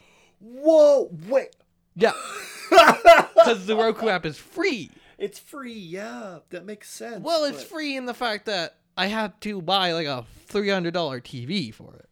Whoa, 0.41 1.11
wait. 1.29 1.57
Yeah, 1.95 2.13
because 2.71 3.67
the 3.67 3.77
Roku 3.77 4.09
app 4.09 4.25
is 4.25 4.39
free. 4.39 4.91
It's 5.19 5.39
free, 5.39 5.75
yeah. 5.75 6.39
That 6.51 6.65
makes 6.65 6.91
sense. 6.91 7.23
Well, 7.23 7.45
it's 7.45 7.63
but- 7.63 7.71
free 7.71 7.97
in 7.97 8.07
the 8.07 8.15
fact 8.15 8.47
that 8.47 8.77
I 8.97 9.07
had 9.07 9.41
to 9.43 9.63
buy 9.63 9.93
like 9.93 10.07
a 10.07 10.25
three 10.47 10.69
hundred 10.69 10.95
dollar 10.95 11.21
TV 11.21 11.73
for 11.73 11.95
it. 11.97 12.09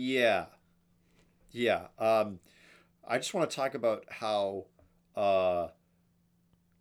Yeah. 0.00 0.46
Yeah. 1.50 1.88
Um 1.98 2.38
I 3.06 3.18
just 3.18 3.34
want 3.34 3.50
to 3.50 3.56
talk 3.56 3.74
about 3.74 4.04
how 4.08 4.66
uh 5.16 5.68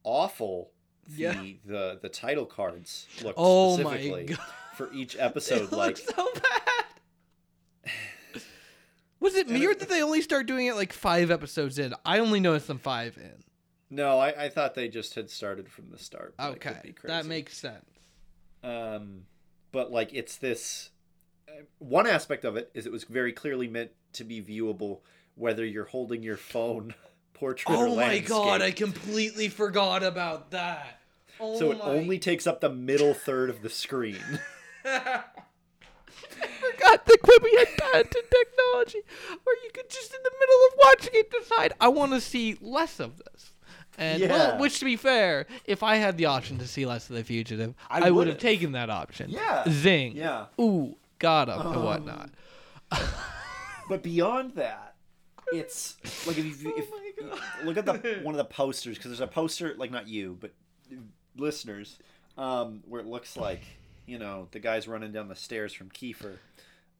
awful 0.03 0.71
the 1.07 1.21
Yeah. 1.21 1.43
the, 1.65 1.99
the 2.01 2.09
title 2.09 2.45
cards 2.45 3.07
look 3.23 3.33
Oh 3.37 3.77
specifically 3.77 4.35
for 4.75 4.91
each 4.93 5.15
episode 5.19 5.71
it 5.71 5.75
like 5.75 5.97
so 5.97 6.27
bad. 6.33 7.93
Was 9.19 9.35
it 9.35 9.49
me 9.49 9.65
or 9.65 9.73
did 9.73 9.89
they 9.89 10.03
only 10.03 10.21
start 10.21 10.45
doing 10.45 10.67
it 10.67 10.75
like 10.75 10.93
five 10.93 11.31
episodes 11.31 11.79
in? 11.79 11.93
I 12.05 12.19
only 12.19 12.39
noticed 12.39 12.67
them 12.67 12.77
five 12.77 13.17
in. 13.17 13.43
No, 13.89 14.19
I, 14.19 14.45
I 14.45 14.49
thought 14.49 14.75
they 14.75 14.89
just 14.89 15.15
had 15.15 15.29
started 15.29 15.69
from 15.69 15.89
the 15.89 15.97
start. 15.97 16.35
but 16.37 16.43
I 16.43 16.53
could 16.55 16.71
Okay, 16.73 16.93
that 17.05 17.25
makes 17.25 17.57
sense. 17.57 17.85
um 18.63 19.23
but 19.71 19.91
like 19.91 20.13
it's 20.13 20.35
this 20.37 20.91
one 21.79 22.07
aspect 22.07 22.45
of 22.45 22.55
it 22.55 22.71
is 22.73 22.85
it 22.85 22.91
was 22.91 23.03
very 23.03 23.31
clearly 23.31 23.67
meant 23.67 23.91
to 24.13 24.23
be 24.23 24.41
viewable 24.41 24.99
whether 25.35 25.65
you're 25.65 25.85
holding 25.85 26.23
your 26.23 26.37
phone 26.37 26.93
portrait 27.33 27.75
or 27.75 27.87
Oh 27.87 27.95
my 27.95 28.19
god, 28.19 28.61
I 28.61 28.71
completely 28.71 29.47
forgot 29.47 30.03
about 30.03 30.51
that. 30.51 30.99
Oh 31.39 31.57
so 31.59 31.71
it 31.71 31.79
my 31.79 31.85
only 31.85 32.19
takes 32.19 32.47
up 32.47 32.61
the 32.61 32.69
middle 32.69 33.13
third 33.13 33.49
of 33.49 33.61
the 33.61 33.69
screen. 33.69 34.39
I 34.85 36.47
forgot 36.59 37.05
that 37.05 37.17
Quibi 37.21 37.57
had 37.57 37.77
patented 37.77 38.23
technology 38.31 39.01
where 39.43 39.55
you 39.63 39.69
could 39.73 39.89
just 39.89 40.13
in 40.13 40.19
the 40.23 40.31
middle 40.39 40.55
of 40.67 40.73
watching 40.83 41.13
it 41.13 41.31
decide 41.31 41.73
I 41.79 41.89
want 41.89 42.13
to 42.13 42.21
see 42.21 42.57
less 42.61 42.99
of 42.99 43.17
this. 43.17 43.53
And 43.97 44.21
well, 44.29 44.59
which 44.59 44.79
to 44.79 44.85
be 44.85 44.95
fair, 44.95 45.47
if 45.65 45.81
I 45.81 45.95
had 45.95 46.17
the 46.17 46.25
option 46.25 46.59
to 46.59 46.67
see 46.67 46.85
less 46.85 47.09
of 47.09 47.15
the 47.15 47.23
fugitive, 47.23 47.73
I 47.89 48.07
I, 48.07 48.11
would 48.11 48.27
have 48.27 48.37
taken 48.37 48.73
that 48.73 48.91
option. 48.91 49.31
Yeah. 49.31 49.65
Zing. 49.67 50.15
Yeah. 50.15 50.45
Ooh, 50.61 50.95
got 51.19 51.49
him 51.49 51.59
and 51.59 51.75
Um, 51.75 51.83
whatnot. 51.83 52.29
But 53.89 54.03
beyond 54.03 54.55
that, 54.55 54.95
it's 55.53 55.95
like 56.27 56.37
if 56.37 56.45
you 56.61 56.73
if, 56.77 56.89
Oh 56.91 57.29
my 57.29 57.29
God. 57.29 57.39
look 57.65 57.77
at 57.77 57.85
the 57.85 58.19
one 58.23 58.35
of 58.35 58.37
the 58.37 58.43
posters 58.45 58.97
because 58.97 59.11
there's 59.11 59.21
a 59.21 59.27
poster 59.27 59.73
like 59.77 59.91
not 59.91 60.07
you 60.09 60.37
but 60.41 60.51
listeners 61.37 61.97
um, 62.37 62.81
where 62.85 62.99
it 63.01 63.07
looks 63.07 63.37
like 63.37 63.61
you 64.05 64.19
know 64.19 64.47
the 64.51 64.59
guy's 64.59 64.87
running 64.87 65.11
down 65.13 65.27
the 65.29 65.35
stairs 65.35 65.73
from 65.73 65.89
Kiefer, 65.89 66.37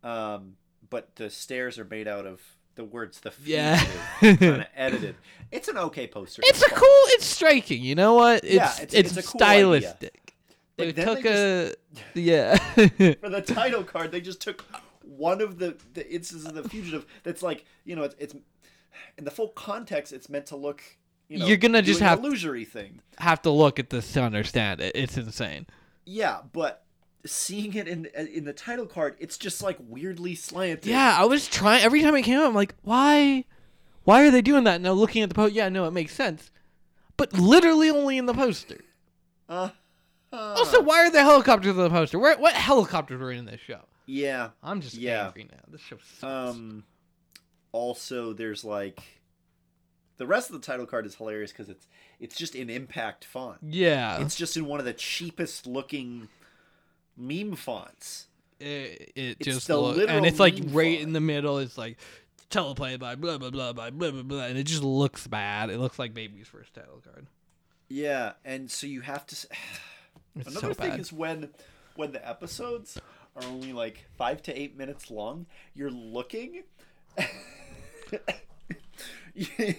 um, 0.03 0.55
but 0.89 1.15
the 1.17 1.29
stairs 1.29 1.77
are 1.77 1.85
made 1.85 2.07
out 2.07 2.25
of 2.25 2.41
the 2.75 2.83
words 2.85 3.19
the 3.19 3.33
Yeah. 3.43 3.83
kind 4.21 4.41
of 4.43 4.65
edited. 4.75 5.15
It's 5.51 5.67
an 5.67 5.77
okay 5.77 6.07
poster. 6.07 6.41
It's 6.45 6.61
a 6.63 6.69
fun. 6.69 6.79
cool. 6.79 7.03
It's 7.15 7.25
striking. 7.25 7.81
You 7.81 7.95
know 7.95 8.13
what? 8.13 8.43
It's 8.43 8.53
Yeah, 8.53 8.71
it's- 8.81 8.93
it's, 8.93 9.17
it's 9.17 9.27
cool 9.31 9.41
idea. 9.43 9.57
stylistic. 9.91 10.21
But 10.25 10.26
They 10.77 10.91
took 10.91 11.23
they 11.23 11.71
a 12.15 12.19
yeah. 12.19 12.57
for 12.75 13.29
the 13.29 13.43
title 13.45 13.83
card, 13.83 14.11
they 14.11 14.21
just 14.21 14.39
took 14.39 14.63
one 15.01 15.41
of 15.41 15.57
the 15.57 15.75
the 15.93 16.09
instances 16.09 16.47
of 16.47 16.53
the 16.53 16.69
fugitive. 16.69 17.05
That's 17.23 17.41
like 17.41 17.65
you 17.83 17.95
know, 17.95 18.03
it's, 18.03 18.15
it's 18.19 18.35
in 19.17 19.25
the 19.25 19.31
full 19.31 19.49
context. 19.49 20.13
It's 20.13 20.29
meant 20.29 20.45
to 20.47 20.55
look. 20.55 20.83
You 21.29 21.39
know, 21.39 21.47
You're 21.47 21.57
gonna 21.57 21.81
just 21.81 21.99
have- 21.99 22.19
illusory 22.19 22.63
thing. 22.63 23.01
Have 23.17 23.41
to 23.41 23.49
look 23.49 23.79
at 23.79 23.89
this 23.89 24.13
to 24.13 24.21
understand 24.21 24.79
it. 24.79 24.93
It's 24.95 25.17
insane. 25.17 25.65
Yeah, 26.05 26.39
but 26.53 26.85
seeing 27.25 27.73
it 27.73 27.87
in 27.87 28.05
in 28.15 28.45
the 28.45 28.53
title 28.53 28.85
card, 28.85 29.15
it's 29.19 29.37
just 29.37 29.63
like 29.63 29.77
weirdly 29.79 30.35
slanted. 30.35 30.85
Yeah, 30.85 31.17
I 31.17 31.25
was 31.25 31.47
trying 31.47 31.83
every 31.83 32.01
time 32.01 32.15
it 32.15 32.21
came 32.21 32.39
out. 32.39 32.45
I'm 32.45 32.55
like, 32.55 32.75
why? 32.83 33.45
Why 34.03 34.25
are 34.25 34.31
they 34.31 34.41
doing 34.41 34.63
that? 34.65 34.79
Now 34.79 34.93
looking 34.93 35.23
at 35.23 35.29
the 35.29 35.35
post, 35.35 35.53
yeah, 35.53 35.67
no, 35.67 35.85
it 35.85 35.91
makes 35.91 36.13
sense, 36.13 36.49
but 37.17 37.33
literally 37.33 37.89
only 37.89 38.17
in 38.17 38.25
the 38.25 38.33
poster. 38.33 38.79
Uh, 39.49 39.69
uh, 40.33 40.35
Also, 40.57 40.81
why 40.81 41.05
are 41.05 41.11
the 41.11 41.21
helicopters 41.23 41.71
in 41.71 41.77
the 41.77 41.89
poster? 41.89 42.19
Where, 42.19 42.37
what 42.37 42.53
helicopters 42.53 43.19
were 43.19 43.31
in 43.31 43.45
this 43.45 43.59
show? 43.61 43.81
yeah. 44.05 44.49
I'm 44.63 44.81
just 44.81 44.95
Yeah. 44.95 45.25
angry 45.27 45.47
now. 45.51 45.59
This 45.69 45.81
show 45.81 45.97
sucks. 45.97 46.23
Um. 46.23 46.83
Also, 47.73 48.33
there's 48.33 48.63
like 48.63 48.99
the 50.17 50.25
rest 50.25 50.49
of 50.49 50.53
the 50.59 50.65
title 50.65 50.85
card 50.85 51.05
is 51.05 51.15
hilarious 51.15 51.51
because 51.51 51.69
it's 51.69 51.87
it's 52.19 52.35
just 52.35 52.55
in 52.55 52.69
impact 52.69 53.23
font. 53.25 53.57
yeah, 53.61 54.19
It's 54.21 54.35
just 54.35 54.57
in 54.57 54.65
one 54.65 54.79
of 54.79 54.85
the 54.85 54.93
cheapest 54.93 55.67
looking 55.67 56.27
meme 57.15 57.55
fonts. 57.55 58.27
it, 58.59 59.11
it 59.15 59.37
it's 59.39 59.45
just 59.45 59.67
the 59.67 59.77
look, 59.77 59.97
literal 59.97 60.17
and 60.17 60.25
it's 60.25 60.39
like 60.39 60.55
right 60.69 60.97
font. 60.97 61.03
in 61.07 61.13
the 61.13 61.19
middle. 61.19 61.59
It's 61.59 61.77
like 61.77 61.97
teleplay 62.49 62.97
by 62.97 63.15
blah 63.15 63.37
blah 63.37 63.49
blah 63.51 63.73
by 63.73 63.89
blah 63.91 64.09
blah 64.11 64.23
blah, 64.23 64.45
and 64.45 64.57
it 64.57 64.63
just 64.63 64.81
looks 64.83 65.27
bad. 65.27 65.69
It 65.69 65.77
looks 65.79 65.99
like 65.99 66.13
baby's 66.13 66.47
first 66.47 66.73
title 66.73 67.01
card. 67.03 67.27
Yeah, 67.89 68.33
and 68.45 68.71
so 68.71 68.87
you 68.87 69.01
have 69.01 69.25
to. 69.27 69.35
It's 70.39 70.49
Another 70.49 70.67
so 70.67 70.73
thing 70.73 70.91
bad. 70.91 70.99
is 70.99 71.11
when 71.13 71.49
when 71.95 72.11
the 72.11 72.27
episodes 72.27 72.99
are 73.35 73.43
only 73.47 73.73
like 73.73 74.05
five 74.17 74.41
to 74.43 74.59
eight 74.59 74.77
minutes 74.77 75.11
long, 75.11 75.45
you're 75.73 75.91
looking. 75.91 76.63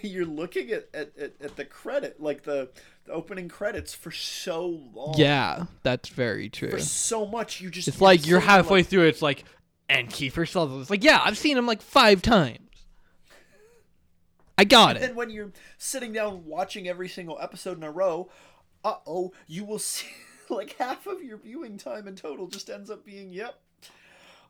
you're 0.02 0.24
looking 0.24 0.70
at, 0.70 0.88
at, 0.94 1.12
at, 1.18 1.56
the 1.56 1.64
credit, 1.64 2.20
like 2.20 2.44
the, 2.44 2.70
the 3.04 3.12
opening 3.12 3.48
credits, 3.48 3.94
for 3.94 4.10
so 4.10 4.66
long. 4.94 5.14
yeah, 5.16 5.64
that's 5.82 6.08
very 6.08 6.48
true. 6.48 6.70
For 6.70 6.78
so 6.78 7.26
much, 7.26 7.60
you 7.60 7.70
just. 7.70 7.88
It's 7.88 8.00
like 8.00 8.26
you're 8.26 8.40
halfway 8.40 8.80
like, 8.80 8.86
through. 8.86 9.06
It's 9.06 9.22
like, 9.22 9.44
and 9.88 10.08
Kiefer 10.08 10.48
Sutherland. 10.48 10.82
It's 10.82 10.90
like, 10.90 11.04
yeah, 11.04 11.20
I've 11.24 11.38
seen 11.38 11.56
him 11.56 11.66
like 11.66 11.82
five 11.82 12.22
times. 12.22 12.58
I 14.56 14.64
got 14.64 14.90
it. 14.90 14.96
And 14.96 15.04
it. 15.04 15.06
then 15.08 15.16
when 15.16 15.30
you're 15.30 15.52
sitting 15.78 16.12
down 16.12 16.44
watching 16.44 16.88
every 16.88 17.08
single 17.08 17.38
episode 17.40 17.76
in 17.76 17.84
a 17.84 17.90
row, 17.90 18.28
uh 18.84 18.96
oh, 19.06 19.32
you 19.46 19.64
will 19.64 19.78
see 19.78 20.06
like 20.50 20.76
half 20.76 21.06
of 21.06 21.22
your 21.22 21.38
viewing 21.38 21.78
time 21.78 22.08
in 22.08 22.16
total 22.16 22.46
just 22.46 22.70
ends 22.70 22.90
up 22.90 23.04
being, 23.04 23.32
yep, 23.32 23.60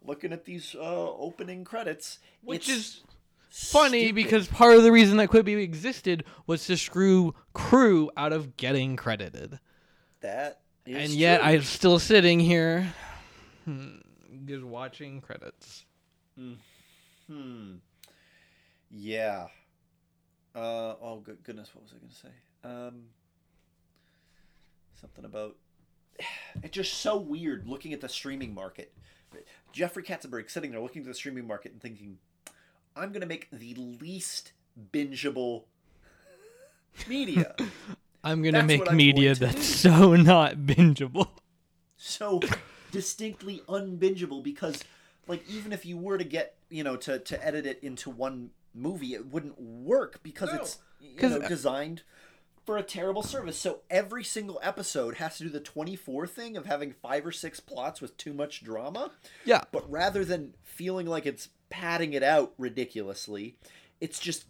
looking 0.03 0.33
at 0.33 0.45
these 0.45 0.75
uh, 0.75 1.11
opening 1.13 1.65
credits. 1.65 2.19
Which 2.43 2.69
is 2.69 3.03
funny 3.51 4.05
stupid. 4.05 4.15
because 4.15 4.47
part 4.49 4.77
of 4.77 4.83
the 4.83 4.93
reason 4.93 5.17
that 5.17 5.29
Quibi 5.31 5.61
existed 5.63 6.25
was 6.47 6.67
to 6.67 6.77
screw 6.77 7.35
crew 7.53 8.11
out 8.17 8.33
of 8.33 8.57
getting 8.57 8.97
credited. 8.97 9.59
that 10.21 10.61
is 10.87 11.11
and 11.11 11.11
yet 11.11 11.41
true. 11.41 11.49
I'm 11.49 11.63
still 11.63 11.99
sitting 11.99 12.41
here, 12.41 12.93
hmm, 13.65 13.97
just 14.47 14.65
watching 14.65 15.21
credits. 15.21 15.85
Hmm. 16.37 17.75
Yeah. 18.91 19.49
Uh 20.55 20.95
oh 21.03 21.21
good 21.25 21.43
goodness, 21.43 21.71
what 21.75 21.85
was 21.85 21.93
I 21.93 21.99
gonna 21.99 22.13
say? 22.13 22.29
Um 22.65 23.03
something 25.01 25.25
about 25.25 25.57
it's 26.63 26.75
just 26.75 26.95
so 26.95 27.17
weird 27.17 27.67
looking 27.69 27.93
at 27.93 28.01
the 28.01 28.09
streaming 28.09 28.55
market. 28.55 28.93
Jeffrey 29.73 30.03
Katzenberg 30.03 30.51
sitting 30.51 30.71
there 30.71 30.81
looking 30.81 31.03
at 31.03 31.09
the 31.09 31.15
streaming 31.15 31.47
market 31.47 31.73
and 31.73 31.81
thinking, 31.81 32.19
I'm 32.97 33.13
gonna 33.13 33.27
make 33.27 33.49
the 33.53 33.75
least 33.75 34.53
bingeable 34.93 35.65
media. 37.09 37.55
I'm 38.25 38.43
gonna 38.43 38.63
make 38.65 38.91
media 38.93 39.35
that's 39.35 39.67
so 39.67 40.15
not 40.17 40.57
bingeable. 40.57 41.29
so 41.97 42.41
distinctly 42.91 43.63
unbingeable 43.69 44.43
because 44.43 44.83
like 45.27 45.45
even 45.49 45.73
if 45.73 45.85
you 45.85 45.97
were 45.99 46.17
to 46.19 46.25
get 46.25 46.57
you 46.71 46.83
know 46.83 46.97
to 46.97 47.19
to 47.19 47.47
edit 47.47 47.67
it 47.67 47.79
into 47.83 48.09
one 48.11 48.51
movie 48.75 49.15
it 49.15 49.27
wouldn't 49.27 49.61
work 49.61 50.21
because 50.23 50.51
No. 50.53 50.59
it's 50.61 50.79
you 51.01 51.29
know 51.29 51.47
designed 51.47 52.03
for 52.69 52.77
a 52.77 52.83
terrible 52.83 53.23
service. 53.23 53.57
So 53.57 53.81
every 53.89 54.23
single 54.23 54.61
episode 54.63 55.15
has 55.15 55.39
to 55.39 55.45
do 55.45 55.49
the 55.49 55.59
24 55.59 56.27
thing 56.27 56.55
of 56.55 56.67
having 56.67 56.93
five 56.93 57.25
or 57.25 57.33
six 57.33 57.61
plots 57.61 58.03
with 58.03 58.15
too 58.19 58.35
much 58.35 58.63
drama. 58.63 59.11
Yeah, 59.47 59.63
but 59.73 59.91
rather 59.91 60.23
than 60.23 60.53
feeling 60.65 61.07
like 61.07 61.25
it's 61.25 61.49
padding 61.71 62.13
it 62.13 62.23
out 62.23 62.53
ridiculously 62.59 63.57
it's 64.03 64.19
just 64.19 64.45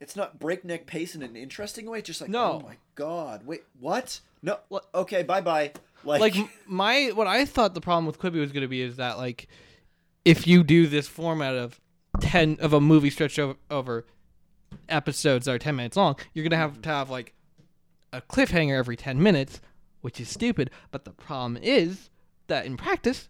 it's 0.00 0.16
not 0.16 0.38
breakneck 0.38 0.86
pace 0.86 1.14
in 1.14 1.22
an 1.22 1.36
interesting 1.36 1.88
way. 1.90 1.98
It's 1.98 2.06
just 2.06 2.22
like 2.22 2.30
No. 2.30 2.52
oh 2.52 2.60
my 2.66 2.76
god 2.94 3.46
wait 3.46 3.64
what? 3.78 4.20
No 4.40 4.58
okay 4.94 5.22
bye 5.22 5.42
bye 5.42 5.72
like, 6.04 6.20
like 6.20 6.34
my 6.66 7.10
what 7.14 7.26
I 7.26 7.44
thought 7.44 7.74
the 7.74 7.82
problem 7.82 8.06
with 8.06 8.18
Quibi 8.18 8.40
was 8.40 8.52
going 8.52 8.62
to 8.62 8.68
be 8.68 8.80
is 8.80 8.96
that 8.96 9.18
like 9.18 9.48
if 10.24 10.46
you 10.46 10.64
do 10.64 10.86
this 10.86 11.06
format 11.06 11.54
of 11.54 11.78
ten 12.18 12.56
of 12.60 12.72
a 12.72 12.80
movie 12.80 13.10
stretched 13.10 13.38
over, 13.38 13.56
over 13.70 14.06
episodes 14.88 15.46
that 15.46 15.54
are 15.54 15.58
ten 15.58 15.76
minutes 15.76 15.96
long, 15.96 16.16
you're 16.32 16.42
gonna 16.44 16.56
have 16.56 16.82
to 16.82 16.88
have 16.88 17.10
like 17.10 17.34
a 18.12 18.20
cliffhanger 18.20 18.76
every 18.78 18.96
ten 18.96 19.22
minutes, 19.22 19.60
which 20.00 20.20
is 20.20 20.28
stupid. 20.28 20.70
But 20.90 21.04
the 21.04 21.10
problem 21.10 21.58
is 21.62 22.10
that 22.46 22.66
in 22.66 22.76
practice, 22.76 23.28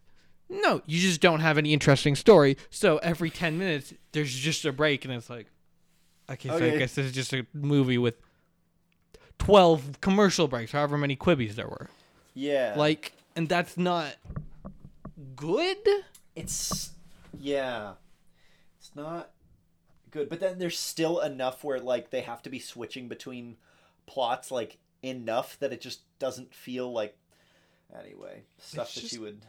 no, 0.48 0.82
you 0.86 1.00
just 1.00 1.20
don't 1.20 1.40
have 1.40 1.58
any 1.58 1.72
interesting 1.72 2.14
story. 2.16 2.56
So 2.70 2.98
every 2.98 3.30
ten 3.30 3.58
minutes, 3.58 3.94
there's 4.12 4.32
just 4.34 4.64
a 4.64 4.72
break, 4.72 5.04
and 5.04 5.12
it's 5.14 5.30
like, 5.30 5.46
okay, 6.30 6.48
so 6.48 6.56
I 6.56 6.76
guess 6.78 6.94
this 6.94 7.06
is 7.06 7.12
just 7.12 7.32
a 7.32 7.46
movie 7.52 7.98
with 7.98 8.16
twelve 9.38 10.00
commercial 10.00 10.48
breaks, 10.48 10.72
however 10.72 10.96
many 10.96 11.16
Quibbies 11.16 11.54
there 11.54 11.68
were 11.68 11.88
yeah 12.38 12.74
like 12.76 13.12
and 13.34 13.48
that's 13.48 13.78
not 13.78 14.14
good. 15.34 15.78
it's 16.36 16.90
yeah 17.40 17.92
it's 18.78 18.94
not 18.94 19.30
good 20.16 20.28
but 20.28 20.40
then 20.40 20.58
there's 20.58 20.78
still 20.78 21.20
enough 21.20 21.62
where 21.64 21.78
like 21.78 22.10
they 22.10 22.22
have 22.22 22.42
to 22.42 22.50
be 22.50 22.58
switching 22.58 23.08
between 23.08 23.56
plots 24.06 24.50
like 24.50 24.78
enough 25.02 25.58
that 25.60 25.72
it 25.72 25.80
just 25.80 26.00
doesn't 26.18 26.54
feel 26.54 26.92
like 26.92 27.16
anyway 27.98 28.42
stuff 28.58 28.88
It's 28.96 29.10
that 29.10 29.12
you 29.12 29.20
would 29.22 29.46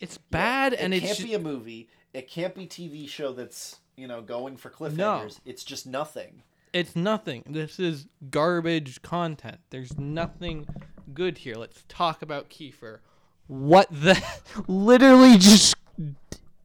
It's 0.00 0.18
bad, 0.18 0.72
it 0.72 0.80
and 0.80 0.94
it's 0.94 1.06
can't 1.06 1.18
ju- 1.18 1.24
be 1.24 1.34
a 1.34 1.38
movie 1.38 1.88
it 2.12 2.28
can't 2.28 2.54
be 2.54 2.66
tv 2.66 3.08
show 3.08 3.32
that's 3.32 3.76
you 3.96 4.06
know 4.06 4.22
going 4.22 4.56
for 4.56 4.70
cliffhangers 4.70 5.40
it's 5.44 5.64
just 5.64 5.86
nothing 5.86 6.42
it's 6.74 6.96
nothing. 6.96 7.44
This 7.46 7.78
is 7.78 8.08
garbage 8.30 9.00
content. 9.00 9.58
There's 9.70 9.96
nothing 9.96 10.66
good 11.14 11.38
here. 11.38 11.54
Let's 11.54 11.84
talk 11.88 12.20
about 12.20 12.50
Kiefer. 12.50 12.98
What 13.46 13.86
the 13.92 14.20
literally 14.66 15.38
just 15.38 15.76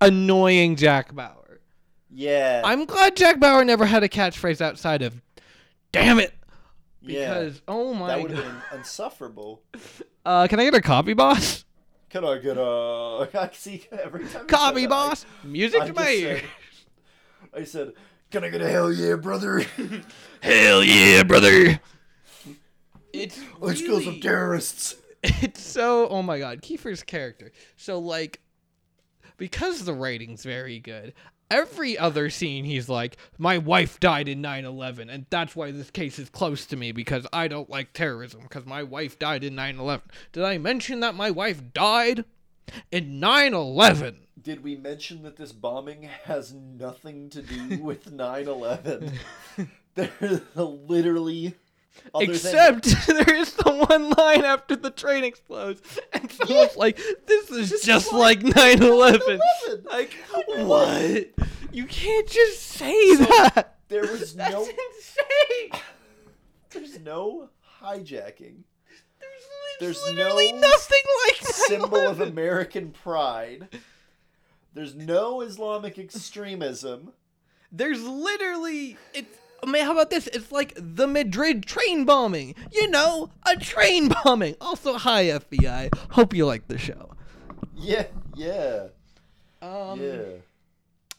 annoying 0.02 0.78
Jack 0.78 1.14
Bauer. 1.14 1.49
Yeah 2.12 2.62
I'm 2.66 2.86
glad 2.86 3.16
Jack 3.16 3.40
Bauer 3.40 3.64
never 3.64 3.86
had 3.86 4.04
a 4.04 4.10
catchphrase 4.10 4.62
outside 4.62 5.02
of 5.02 5.22
"Damn 5.92 6.20
it," 6.20 6.34
yeah 7.02 7.34
because 7.40 7.62
oh 7.68 7.94
my 7.94 8.08
that 8.08 8.22
would 8.22 8.32
have 8.32 8.44
been 8.44 8.80
insufferable 8.80 9.62
Uh, 10.26 10.48
can 10.48 10.60
I 10.60 10.66
get 10.66 10.76
a 10.76 10.82
copy, 10.82 11.14
boss? 11.14 11.66
can 12.10 12.26
i 12.26 12.38
get 12.40 12.58
a 12.58 13.30
i 13.40 13.50
see 13.54 13.86
every 13.92 14.26
time 14.28 14.46
Copy, 14.48 14.82
that, 14.82 14.86
I- 14.94 15.10
boss. 15.10 15.26
Music 15.44 15.82
I 15.82 15.88
to 15.88 15.94
my 15.94 16.02
just 16.04 16.14
ear. 16.16 16.38
said- 16.40 16.50
I 17.62 17.64
said, 17.64 17.94
"Can 18.32 18.44
I 18.44 18.50
get 18.50 18.62
a 18.62 18.70
hell 18.70 18.92
yeah, 18.94 19.16
brother? 19.16 19.66
Hell 20.42 20.84
yeah, 20.84 21.24
brother. 21.24 21.80
It's 23.12 23.40
Let's 23.60 23.82
kill 23.82 24.02
some 24.02 24.20
terrorists." 24.20 24.96
it's 25.24 25.62
so 25.62 26.08
oh 26.08 26.22
my 26.22 26.40
god 26.40 26.62
kiefer's 26.62 27.04
character 27.04 27.52
so 27.76 28.00
like 28.00 28.40
because 29.36 29.84
the 29.84 29.94
rating's 29.94 30.44
very 30.44 30.80
good 30.80 31.14
every 31.52 31.98
other 31.98 32.30
scene 32.30 32.64
he's 32.66 32.88
like 32.90 33.18
my 33.38 33.58
wife 33.58 34.00
died 34.00 34.28
in 34.28 34.42
9-11 34.42 35.10
and 35.12 35.26
that's 35.30 35.56
why 35.56 35.72
this 35.72 35.90
case 35.92 36.20
is 36.20 36.30
close 36.30 36.66
to 36.66 36.76
me 36.76 36.92
because 36.92 37.26
i 37.34 37.48
don't 37.48 37.70
like 37.70 37.92
terrorism 37.94 38.42
because 38.44 38.66
my 38.66 38.84
wife 38.84 39.18
died 39.18 39.44
in 39.44 39.56
9-11 39.56 40.02
did 40.32 40.44
i 40.44 40.58
mention 40.58 41.00
that 41.00 41.16
my 41.16 41.32
wife 41.32 41.62
died 41.74 42.24
in 42.92 43.20
9-11 43.20 44.16
Did 44.42 44.64
we 44.64 44.76
mention 44.76 45.24
that 45.24 45.36
this 45.38 45.52
bombing 45.52 46.08
has 46.24 46.54
nothing 46.54 47.30
to 47.32 47.42
do 47.42 47.78
with 47.84 48.06
9/11? 48.16 49.12
They're 49.96 50.42
literally 50.56 51.56
other 52.14 52.26
than- 52.26 52.36
except 52.36 52.84
there 53.08 53.36
is 53.36 53.54
the 53.54 53.72
one 53.90 54.10
line 54.12 54.46
after 54.46 54.76
the 54.76 54.90
train 54.92 55.24
explodes 55.24 55.82
and 56.14 56.32
someone's 56.32 56.76
like 56.78 56.98
this 57.26 57.50
is 57.52 57.82
just, 57.82 58.14
like 58.14 58.40
9-11 58.40 59.20
9/11. 59.20 59.86
like 59.86 60.14
what 60.48 61.28
you 61.72 61.86
can't 61.86 62.28
just 62.28 62.62
say 62.62 63.16
that 63.18 63.78
there 63.90 64.02
was 64.02 64.34
That's 64.36 64.52
no 64.52 64.62
insane. 64.62 65.82
there's 66.72 67.00
no 67.00 67.50
hijacking. 67.82 68.64
There's, 69.80 69.98
There's 69.98 70.16
literally 70.16 70.52
no 70.54 70.60
nothing 70.60 71.02
like 71.28 71.38
Symbol 71.46 72.08
of 72.08 72.20
American 72.22 72.92
pride. 72.92 73.68
There's 74.74 74.96
no 74.96 75.42
Islamic 75.42 75.98
extremism. 75.98 77.14
There's 77.72 78.04
literally 78.04 78.98
it's. 79.14 79.38
I 79.64 79.70
mean, 79.70 79.84
how 79.86 79.92
about 79.92 80.10
this? 80.10 80.28
It's 80.28 80.52
like 80.52 80.74
the 80.76 81.08
Madrid 81.08 81.66
train 81.66 82.06
bombing. 82.06 82.56
You 82.72 82.90
know, 82.90 83.30
a 83.48 83.56
train 83.58 84.10
bombing. 84.24 84.56
Also, 84.62 84.98
hi 84.98 85.26
FBI. 85.26 85.90
Hope 86.12 86.34
you 86.34 86.46
like 86.46 86.68
the 86.68 86.78
show. 86.78 87.12
Yeah, 87.76 88.08
yeah, 88.36 88.88
Um, 89.62 90.02
yeah. 90.02 90.22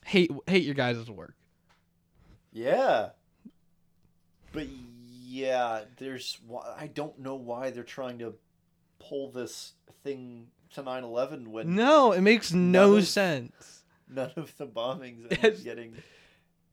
hate 0.04 0.30
hate 0.46 0.64
your 0.64 0.74
guys' 0.74 1.10
work. 1.10 1.34
Yeah. 2.52 3.10
But 4.52 4.66
yeah, 4.68 5.82
there's 5.98 6.38
I 6.76 6.88
don't 6.88 7.18
know 7.20 7.36
why 7.36 7.70
they're 7.70 7.82
trying 7.84 8.18
to 8.18 8.34
pull 8.98 9.30
this 9.30 9.72
thing 10.02 10.48
to 10.74 10.82
9/11 10.82 11.48
when 11.48 11.74
No, 11.74 12.12
it 12.12 12.20
makes 12.20 12.52
no 12.52 12.96
of- 12.96 13.06
sense. 13.06 13.84
none 14.08 14.32
of 14.36 14.56
the 14.58 14.66
bombings 14.66 15.28
getting 15.64 15.94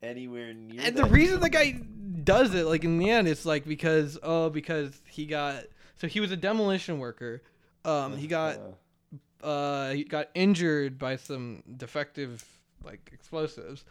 anywhere 0.02 0.54
near. 0.54 0.82
And 0.82 0.96
the 0.96 1.06
reason 1.06 1.40
the 1.40 1.50
guy 1.50 1.80
does 2.24 2.54
it, 2.54 2.66
like 2.66 2.84
in 2.84 2.98
the 2.98 3.10
end, 3.10 3.28
it's 3.28 3.46
like 3.46 3.66
because 3.66 4.18
oh, 4.22 4.50
because 4.50 5.00
he 5.08 5.26
got 5.26 5.64
so 5.96 6.08
he 6.08 6.20
was 6.20 6.32
a 6.32 6.38
demolition 6.38 7.00
worker. 7.00 7.42
Um, 7.86 8.18
he 8.18 8.28
got 8.28 8.58
Uh, 8.58 9.46
uh 9.46 9.92
he 9.92 10.04
got 10.04 10.30
injured 10.34 10.98
by 10.98 11.16
some 11.16 11.64
defective 11.78 12.44
like 12.84 13.10
explosives 13.14 13.86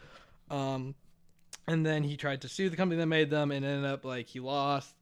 um 0.50 0.94
and 1.68 1.84
then 1.84 2.02
he 2.02 2.16
tried 2.16 2.40
to 2.40 2.48
sue 2.48 2.68
the 2.68 2.76
company 2.76 2.98
that 2.98 3.06
made 3.06 3.30
them 3.30 3.50
and 3.50 3.64
ended 3.64 3.88
up 3.88 4.04
like 4.04 4.26
he 4.26 4.40
lost 4.40 4.94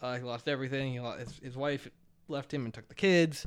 uh 0.00 0.16
he 0.16 0.22
lost 0.22 0.48
everything 0.48 0.92
he 0.92 1.00
lost 1.00 1.20
his, 1.20 1.38
his 1.38 1.56
wife 1.56 1.88
left 2.28 2.52
him 2.52 2.64
and 2.64 2.74
took 2.74 2.88
the 2.88 2.94
kids 2.94 3.46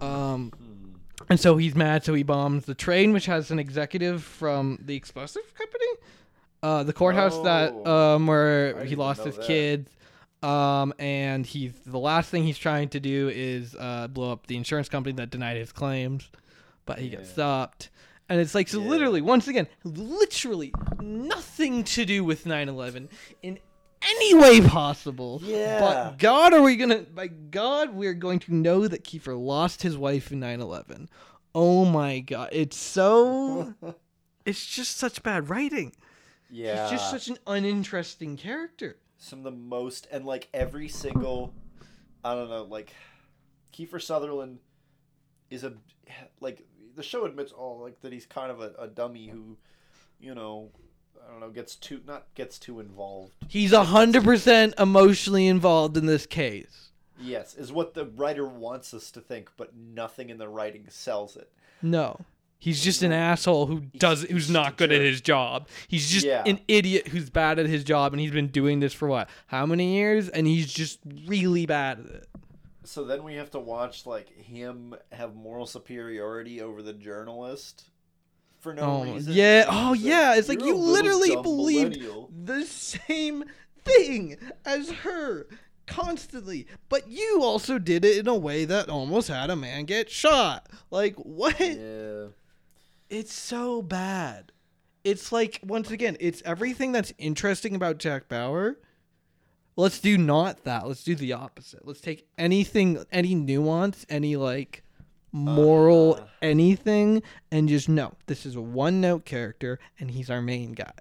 um 0.00 0.52
hmm. 0.56 0.94
and 1.28 1.38
so 1.40 1.56
he's 1.56 1.74
mad 1.74 2.04
so 2.04 2.14
he 2.14 2.22
bombs 2.22 2.64
the 2.64 2.74
train 2.74 3.12
which 3.12 3.26
has 3.26 3.50
an 3.50 3.58
executive 3.58 4.22
from 4.22 4.78
the 4.84 4.96
explosive 4.96 5.54
company 5.54 5.86
uh 6.62 6.82
the 6.82 6.92
courthouse 6.92 7.38
that 7.44 7.72
Oh. 7.74 8.14
um 8.16 8.26
where 8.26 8.84
he 8.84 8.96
lost 8.96 9.24
his 9.24 9.36
that. 9.36 9.46
kids 9.46 9.90
um 10.42 10.92
and 10.98 11.44
he's 11.46 11.72
the 11.86 11.98
last 11.98 12.30
thing 12.30 12.44
he's 12.44 12.58
trying 12.58 12.88
to 12.90 13.00
do 13.00 13.28
is 13.32 13.74
uh 13.78 14.08
blow 14.08 14.32
up 14.32 14.46
the 14.46 14.56
insurance 14.56 14.88
company 14.88 15.14
that 15.16 15.30
denied 15.30 15.56
his 15.56 15.72
claims 15.72 16.30
but 16.86 16.98
he 16.98 17.08
gets 17.10 17.30
stopped 17.30 17.90
and 18.28 18.40
it's 18.40 18.54
like 18.54 18.68
so 18.68 18.80
Yeah. 18.80 18.88
literally 18.88 19.20
once 19.22 19.48
again 19.48 19.66
literally 19.84 20.72
nothing 21.00 21.84
to 21.84 22.04
do 22.04 22.24
with 22.24 22.44
9-11 22.44 23.08
in 23.42 23.58
any 24.02 24.34
way 24.34 24.60
possible 24.66 25.40
Yeah. 25.44 25.78
but 25.80 26.18
god 26.18 26.54
are 26.54 26.62
we 26.62 26.76
gonna 26.76 27.00
by 27.14 27.26
god 27.26 27.94
we're 27.94 28.14
going 28.14 28.38
to 28.40 28.54
know 28.54 28.88
that 28.88 29.04
kiefer 29.04 29.38
lost 29.38 29.82
his 29.82 29.96
wife 29.98 30.32
in 30.32 30.40
9-11 30.40 31.08
oh 31.54 31.84
my 31.84 32.20
god 32.20 32.48
it's 32.52 32.78
so 32.78 33.74
it's 34.46 34.64
just 34.64 34.96
such 34.96 35.22
bad 35.22 35.50
writing 35.50 35.92
yeah, 36.50 36.82
He's 36.88 36.98
just 36.98 37.10
such 37.10 37.28
an 37.28 37.38
uninteresting 37.46 38.36
character. 38.36 38.96
some 39.18 39.38
of 39.40 39.44
the 39.44 39.50
most 39.50 40.06
and 40.10 40.24
like 40.24 40.48
every 40.54 40.88
single 40.88 41.52
I 42.24 42.34
don't 42.34 42.48
know 42.50 42.64
like 42.64 42.92
Kiefer 43.72 44.00
Sutherland 44.02 44.58
is 45.50 45.64
a 45.64 45.74
like 46.40 46.66
the 46.96 47.02
show 47.02 47.24
admits 47.24 47.52
all 47.52 47.80
like 47.80 48.00
that 48.02 48.12
he's 48.12 48.26
kind 48.26 48.50
of 48.50 48.60
a, 48.60 48.72
a 48.78 48.88
dummy 48.88 49.28
who 49.28 49.56
you 50.20 50.34
know 50.34 50.70
I 51.26 51.30
don't 51.30 51.40
know 51.40 51.50
gets 51.50 51.76
too 51.76 52.00
not 52.06 52.26
gets 52.34 52.58
too 52.58 52.80
involved 52.80 53.32
He's 53.48 53.72
a 53.72 53.84
hundred 53.84 54.24
percent 54.24 54.74
emotionally 54.78 55.46
involved 55.46 55.96
in 55.96 56.06
this 56.06 56.26
case. 56.26 56.90
yes 57.20 57.54
is 57.54 57.72
what 57.72 57.94
the 57.94 58.06
writer 58.06 58.46
wants 58.46 58.92
us 58.94 59.10
to 59.12 59.20
think 59.20 59.50
but 59.56 59.74
nothing 59.76 60.30
in 60.30 60.38
the 60.38 60.48
writing 60.48 60.86
sells 60.88 61.36
it 61.36 61.50
No. 61.82 62.20
He's 62.60 62.84
just 62.84 63.02
an 63.02 63.10
asshole 63.10 63.66
who 63.66 63.80
does 63.80 64.22
who's 64.24 64.48
not 64.50 64.76
good 64.76 64.92
at 64.92 65.00
his 65.00 65.20
job. 65.20 65.66
He's 65.88 66.08
just 66.10 66.24
Yeah. 66.26 66.42
an 66.46 66.60
idiot 66.68 67.08
who's 67.08 67.30
bad 67.30 67.58
at 67.58 67.66
his 67.66 67.82
job 67.82 68.12
and 68.12 68.20
he's 68.20 68.30
been 68.32 68.48
doing 68.48 68.78
this 68.80 68.92
for 68.92 69.08
what? 69.08 69.28
How 69.48 69.64
many 69.66 69.94
years? 69.96 70.28
And 70.28 70.46
he's 70.46 70.72
just 70.72 70.98
really 71.26 71.64
bad 71.66 72.00
at 72.00 72.06
it. 72.06 72.28
so 72.84 73.04
then 73.04 73.22
we 73.24 73.34
have 73.36 73.50
to 73.52 73.58
watch 73.58 74.04
like 74.06 74.28
him 74.36 74.94
have 75.12 75.34
moral 75.34 75.64
superiority 75.66 76.60
over 76.60 76.82
the 76.82 76.92
journalist 76.92 77.84
for 78.60 78.74
no 78.74 78.82
Oh, 78.82 79.04
reason 79.04 79.32
yeah. 79.32 79.64
Oh, 79.68 79.94
yeah. 79.94 80.34
It's 80.36 80.48
like 80.50 80.58
"You're 80.60 80.68
you 80.68 80.74
literally 80.76 81.34
believed 81.36 81.96
millennial." 81.96 82.30
the 82.44 82.64
same 82.66 83.44
thing 83.86 84.36
as 84.66 84.90
her 84.90 85.46
constantly, 85.86 86.66
but 86.88 87.08
you 87.08 87.40
also 87.42 87.78
did 87.78 88.04
it 88.04 88.18
in 88.18 88.28
a 88.28 88.36
way 88.36 88.64
that 88.66 88.88
almost 88.88 89.28
had 89.28 89.48
a 89.50 89.56
man 89.56 89.84
get 89.86 90.10
shot. 90.10 90.68
Like 90.90 91.14
what? 91.16 91.58
yeah 91.58 92.26
It's 93.10 93.34
so 93.34 93.82
bad. 93.82 94.52
It's 95.04 95.32
like 95.32 95.60
once 95.64 95.90
again, 95.90 96.16
it's 96.20 96.42
everything 96.44 96.92
that's 96.92 97.12
interesting 97.18 97.74
about 97.74 97.98
Jack 97.98 98.28
Bauer. 98.28 98.78
Let's 99.76 99.98
do 99.98 100.16
not 100.18 100.64
that. 100.64 100.86
Let's 100.86 101.02
do 101.04 101.14
the 101.14 101.32
opposite. 101.32 101.86
Let's 101.86 102.00
take 102.00 102.26
anything, 102.38 103.04
any 103.10 103.34
nuance, 103.34 104.04
any 104.08 104.36
like 104.36 104.84
moral 105.32 106.16
Uh. 106.20 106.26
anything, 106.42 107.22
and 107.50 107.68
just 107.68 107.88
no. 107.88 108.14
This 108.26 108.44
is 108.44 108.56
a 108.56 108.60
one-note 108.60 109.24
character, 109.24 109.78
and 109.98 110.10
he's 110.10 110.28
our 110.28 110.42
main 110.42 110.72
guy. 110.72 110.92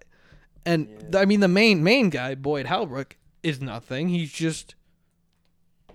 And 0.66 0.88
Yeah. 1.12 1.20
I 1.20 1.26
mean, 1.26 1.40
the 1.40 1.48
main 1.48 1.84
main 1.84 2.10
guy, 2.10 2.36
Boyd 2.36 2.68
Holbrook, 2.68 3.18
is 3.44 3.62
nothing. 3.62 4.10
He's 4.10 4.32
just. 4.32 4.76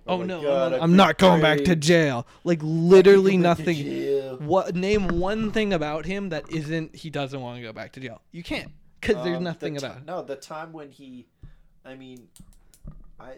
Oh, 0.06 0.18
my 0.18 0.24
no, 0.26 0.42
God, 0.42 0.72
I'm, 0.74 0.82
I'm 0.82 0.96
not 0.96 1.16
going 1.18 1.40
back 1.40 1.64
to 1.64 1.74
jail. 1.76 2.26
Like 2.44 2.60
literally 2.62 3.36
I've 3.44 3.56
been 3.56 3.64
to 3.66 4.28
nothing. 4.34 4.46
What 4.46 4.74
name 4.74 5.08
one 5.08 5.50
thing 5.50 5.72
about 5.72 6.04
him 6.04 6.28
that 6.28 6.44
isn't 6.50 6.94
he 6.94 7.08
doesn't 7.10 7.40
want 7.40 7.56
to 7.56 7.62
go 7.62 7.72
back 7.72 7.92
to 7.92 8.00
jail? 8.00 8.20
You 8.30 8.42
can't 8.42 8.70
because 9.00 9.22
there's 9.24 9.38
Um, 9.38 9.44
nothing 9.44 9.74
the 9.74 9.80
ti- 9.80 9.86
about. 9.86 9.98
Him. 9.98 10.04
No, 10.06 10.22
the 10.22 10.36
time 10.36 10.72
when 10.72 10.90
he, 10.90 11.26
I 11.86 11.94
mean, 11.94 12.28
I, 13.18 13.36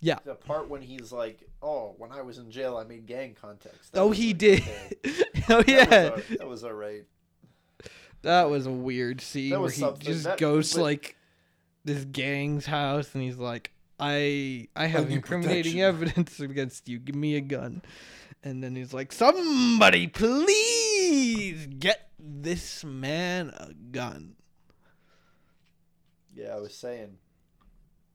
Yeah. 0.00 0.18
The 0.24 0.34
part 0.34 0.68
when 0.68 0.82
he's 0.82 1.12
like, 1.12 1.40
"Oh, 1.62 1.94
when 1.98 2.12
I 2.12 2.20
was 2.22 2.38
in 2.38 2.50
jail, 2.50 2.76
I 2.76 2.84
made 2.84 3.06
gang 3.06 3.34
contacts." 3.40 3.88
That 3.90 4.00
Oh, 4.00 4.10
he 4.10 4.28
like, 4.28 4.38
did. 4.38 4.62
okay. 4.62 4.94
oh 5.48 5.62
That 5.62 5.68
yeah, 5.68 6.10
was, 6.10 6.22
that 6.38 6.48
was 6.48 6.64
alright. 6.64 7.04
that 8.22 8.50
was 8.50 8.66
a 8.66 8.70
weird 8.70 9.20
scene 9.20 9.58
where 9.58 9.70
he 9.70 9.82
just 10.00 10.24
That- 10.24 10.38
goes 10.38 10.74
but- 10.74 10.82
like 10.82 11.16
this 11.84 12.04
gang's 12.04 12.66
house 12.66 13.14
and 13.14 13.22
he's 13.22 13.38
like, 13.38 13.70
"I 13.98 14.68
I 14.76 14.86
have 14.86 15.10
incriminating 15.10 15.74
protection." 15.74 15.80
evidence 15.80 16.40
against 16.40 16.88
you. 16.88 16.98
Give 16.98 17.16
me 17.16 17.36
a 17.36 17.40
gun." 17.40 17.82
And 18.42 18.62
then 18.62 18.76
he's 18.76 18.94
like, 18.94 19.12
"Somebody, 19.12 20.06
please 20.06 21.66
get 21.66 22.10
this 22.18 22.84
man 22.84 23.50
a 23.56 23.72
gun." 23.74 24.36
Yeah, 26.34 26.54
I 26.54 26.60
was 26.60 26.74
saying 26.74 27.16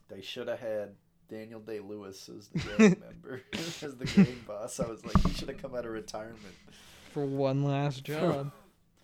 they 0.10 0.22
should 0.22 0.48
have 0.48 0.60
had 0.60 0.92
Daniel 1.30 1.60
Day 1.60 1.80
Lewis 1.80 2.30
as 2.30 2.48
the 2.48 2.60
gang 2.60 2.78
member, 3.06 3.42
as 3.54 3.96
the 3.98 4.06
gang 4.06 4.40
boss. 4.48 4.80
I 4.80 4.88
was 4.88 5.04
like, 5.06 5.18
he 5.26 5.34
should 5.34 5.50
have 5.50 5.62
come 5.62 5.76
out 5.76 5.86
of 5.86 5.92
retirement 5.92 6.40
For 7.12 7.26
one 7.26 7.64
last 7.64 8.04
job. 8.04 8.52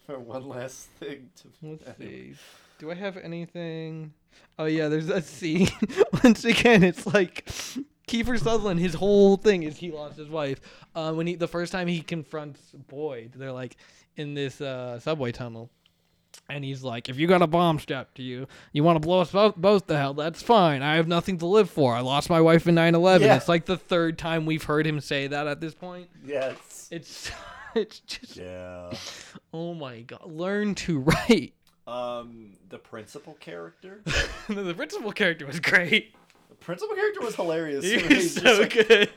for 0.06 0.20
one 0.20 0.48
last 0.48 0.88
thing. 1.00 1.30
To 1.38 1.48
Let's 1.62 1.84
anyway. 2.00 2.32
see. 2.34 2.36
Do 2.80 2.92
I 2.92 2.96
have 2.96 3.18
anything? 3.18 4.14
Oh 4.58 4.66
yeah, 4.66 4.88
there's 4.90 5.08
that 5.08 5.26
scene. 5.26 5.70
Once 6.24 6.44
again, 6.44 6.84
it's 6.84 7.06
like 7.06 7.46
Kiefer 8.08 8.38
Sutherland. 8.40 8.80
His 8.80 8.96
whole 8.96 9.38
thing 9.38 9.64
is 9.64 9.78
he 9.78 9.92
lost 9.92 10.18
his 10.18 10.30
wife. 10.30 10.60
Uh, 10.96 11.14
when 11.14 11.28
he 11.28 11.36
the 11.36 11.48
first 11.48 11.72
time 11.72 11.88
he 11.88 12.02
confronts 12.02 12.60
Boyd, 12.88 13.34
they're 13.36 13.52
like 13.52 13.78
in 14.18 14.34
this 14.34 14.60
uh, 14.60 15.00
subway 15.00 15.32
tunnel, 15.32 15.70
and 16.50 16.66
he's 16.66 16.84
like, 16.84 17.08
"If 17.08 17.18
you 17.18 17.28
got 17.28 17.42
a 17.42 17.48
bomb 17.48 17.80
strapped 17.80 18.16
to 18.16 18.24
you, 18.24 18.48
you 18.74 18.84
want 18.84 18.98
to 19.02 19.08
blow 19.08 19.22
us 19.22 19.32
both, 19.32 19.56
both 19.56 19.88
the 19.88 19.98
hell? 19.98 20.14
That's 20.14 20.42
fine. 20.42 20.82
I 20.82 20.96
have 20.96 21.08
nothing 21.08 21.38
to 21.38 21.46
live 21.46 21.70
for. 21.70 21.96
I 21.96 22.02
lost 22.02 22.30
my 22.30 22.42
wife 22.42 22.68
in 22.68 22.76
9/11." 22.76 23.22
Yeah. 23.22 23.38
It's 23.38 23.48
like 23.48 23.66
the 23.66 23.78
third 23.78 24.18
time 24.18 24.46
we've 24.46 24.64
heard 24.64 24.86
him 24.86 25.00
say 25.00 25.28
that 25.28 25.48
at 25.48 25.62
this 25.62 25.74
point. 25.74 26.10
Yes. 26.26 26.90
It's 26.92 27.32
it's 27.76 28.00
just 28.00 28.36
Yeah. 28.36 28.92
oh 29.54 29.74
my 29.74 30.02
god. 30.02 30.26
Learn 30.26 30.76
to 30.76 31.00
write. 31.00 31.54
Um, 31.90 32.58
the 32.70 32.78
principal 32.78 33.34
character. 33.36 34.02
the 34.48 34.74
principal 34.76 35.12
character 35.12 35.46
was 35.46 35.60
great. 35.60 36.14
The 36.50 36.56
principal 36.56 36.96
character 36.96 37.22
was 37.22 37.36
hilarious. 37.36 37.84
He 37.84 38.16
was 38.16 38.36
so 38.36 38.60
like, 38.60 38.74
good. 38.74 39.10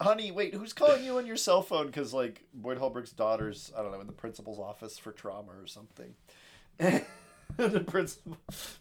Honey, 0.00 0.32
wait, 0.32 0.54
who's 0.54 0.72
calling 0.72 1.04
you 1.04 1.18
on 1.18 1.26
your 1.26 1.36
cell 1.36 1.62
phone? 1.62 1.86
Because 1.86 2.14
like 2.14 2.42
Boyd 2.54 2.78
Holbrook's 2.78 3.12
daughter's, 3.12 3.72
I 3.76 3.82
don't 3.82 3.92
know, 3.92 4.00
in 4.00 4.06
the 4.06 4.12
principal's 4.12 4.58
office 4.58 4.98
for 4.98 5.12
trauma 5.12 5.52
or 5.52 5.66
something. 5.66 6.14
The 7.56 7.80
principal 7.80 8.36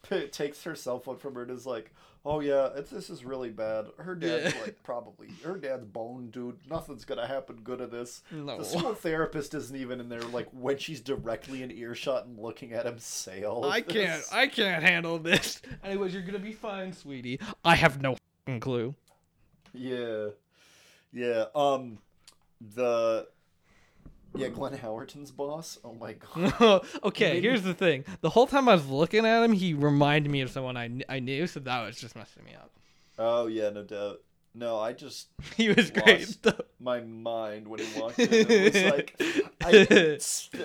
takes 0.31 0.63
her 0.63 0.75
cell 0.75 0.99
phone 0.99 1.17
from 1.17 1.35
her 1.35 1.43
and 1.43 1.51
is 1.51 1.65
like, 1.65 1.93
"Oh 2.25 2.39
yeah, 2.39 2.69
it's, 2.75 2.89
this 2.89 3.09
is 3.09 3.25
really 3.25 3.49
bad. 3.49 3.87
Her 3.97 4.15
dad's 4.15 4.53
Yeah. 4.55 4.61
like 4.61 4.81
probably 4.83 5.29
her 5.43 5.57
dad's 5.57 5.85
bone, 5.85 6.29
dude. 6.31 6.57
Nothing's 6.69 7.05
gonna 7.05 7.27
happen 7.27 7.57
good 7.63 7.81
of 7.81 7.91
this. 7.91 8.21
No. 8.31 8.57
The 8.57 8.63
school 8.65 8.93
therapist 8.93 9.53
isn't 9.53 9.75
even 9.75 9.99
in 9.99 10.09
there. 10.09 10.21
Like 10.21 10.47
when 10.51 10.77
she's 10.77 11.01
directly 11.01 11.63
in 11.63 11.71
earshot 11.71 12.25
and 12.25 12.39
looking 12.39 12.73
at 12.73 12.85
him 12.85 12.97
say 12.99 13.43
all. 13.43 13.65
I 13.65 13.81
can't. 13.81 14.23
I 14.31 14.47
can't 14.47 14.83
handle 14.83 15.19
this. 15.19 15.61
Anyways, 15.83 16.13
you're 16.13 16.23
gonna 16.23 16.39
be 16.39 16.53
fine, 16.53 16.93
sweetie. 16.93 17.39
I 17.65 17.75
have 17.75 18.01
no 18.01 18.15
fing 18.45 18.59
clue. 18.59 18.95
Yeah, 19.73 20.27
yeah. 21.11 21.45
Um, 21.55 21.97
the 22.75 23.27
yeah, 24.35 24.49
Glenn 24.49 24.77
Howerton's 24.77 25.31
boss. 25.31 25.77
Oh 25.83 25.93
my 25.93 26.13
god. 26.59 26.85
okay, 27.03 27.39
here's 27.41 27.63
the 27.63 27.73
thing. 27.73 28.05
The 28.21 28.29
whole 28.29 28.47
time 28.47 28.67
I 28.69 28.73
was 28.73 28.87
looking 28.87 29.25
at 29.25 29.43
him, 29.43 29.53
he 29.53 29.73
reminded 29.73 30.31
me 30.31 30.41
of 30.41 30.49
someone 30.49 30.77
I, 30.77 30.89
I 31.09 31.19
knew, 31.19 31.47
so 31.47 31.59
that 31.61 31.85
was 31.85 31.97
just 31.97 32.15
messing 32.15 32.43
me 32.43 32.53
up. 32.55 32.71
Oh 33.17 33.47
yeah, 33.47 33.69
no 33.69 33.83
doubt. 33.83 34.21
No, 34.55 34.77
I 34.79 34.93
just 34.93 35.29
He 35.57 35.69
was 35.69 35.89
great. 35.91 36.37
Though. 36.41 36.53
my 36.79 37.01
mind 37.01 37.67
when 37.67 37.79
he 37.79 37.99
walked 37.99 38.19
in. 38.19 38.29
It 38.31 38.73
was 38.73 38.83
like 38.93 39.21
I 39.63 40.17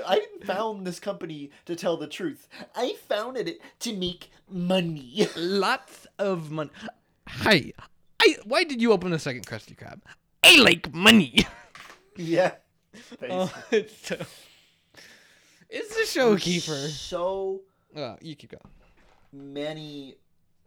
I 0.07 0.44
found 0.44 0.87
this 0.87 1.00
company 1.00 1.50
to 1.66 1.74
tell 1.74 1.96
the 1.96 2.07
truth. 2.07 2.48
I 2.74 2.94
founded 3.09 3.48
it 3.48 3.61
to 3.81 3.96
make 3.96 4.31
money. 4.50 5.26
Lots 5.37 6.07
of 6.18 6.50
money. 6.50 6.70
Hi. 7.28 7.72
I. 8.20 8.37
Why 8.44 8.64
did 8.64 8.83
you 8.83 8.92
open 8.92 9.11
the 9.11 9.18
second 9.18 9.46
Krusty 9.46 9.76
Krab? 9.76 10.00
I 10.44 10.57
like 10.57 10.92
money. 10.92 11.46
yeah. 12.16 12.52
Oh, 13.30 13.52
it's 13.70 14.06
so. 14.08 14.16
It's 15.70 15.94
the 15.96 16.06
show, 16.06 16.34
Kiefer. 16.37 16.88
So 16.88 17.61
Uh, 17.94 18.16
you 18.20 18.34
keep 18.37 18.50
going. 18.50 18.62
many 19.32 20.16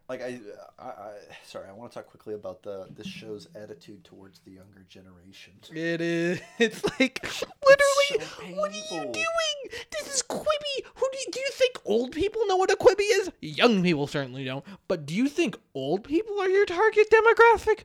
like 0.09 0.21
I, 0.21 0.39
I, 0.77 0.83
I 0.87 1.11
sorry 1.45 1.69
i 1.69 1.71
want 1.71 1.89
to 1.91 1.95
talk 1.99 2.07
quickly 2.07 2.33
about 2.33 2.61
the 2.63 2.85
this 2.97 3.07
show's 3.07 3.47
attitude 3.55 4.03
towards 4.03 4.39
the 4.39 4.51
younger 4.51 4.83
generation 4.89 5.53
It 5.73 6.01
is. 6.01 6.41
It's 6.59 6.83
like 6.83 7.23
literally. 7.23 8.27
so 8.27 8.43
what 8.59 8.71
are 8.71 8.95
you 8.95 9.01
doing? 9.11 9.57
This 9.91 10.13
is 10.13 10.21
Quibi. 10.21 10.75
Who 10.95 11.07
do 11.11 11.17
you, 11.17 11.31
do 11.31 11.39
you 11.39 11.49
think 11.51 11.73
old 11.85 12.11
people 12.11 12.45
know 12.47 12.57
what 12.57 12.69
a 12.71 12.75
Quibi 12.75 13.05
is? 13.19 13.31
Young 13.41 13.81
people 13.83 14.05
certainly 14.05 14.43
don't. 14.43 14.65
But 14.89 15.05
do 15.05 15.15
you 15.15 15.29
think 15.29 15.57
old 15.73 16.03
people 16.03 16.39
are 16.41 16.49
your 16.49 16.65
target 16.65 17.07
demographic? 17.09 17.79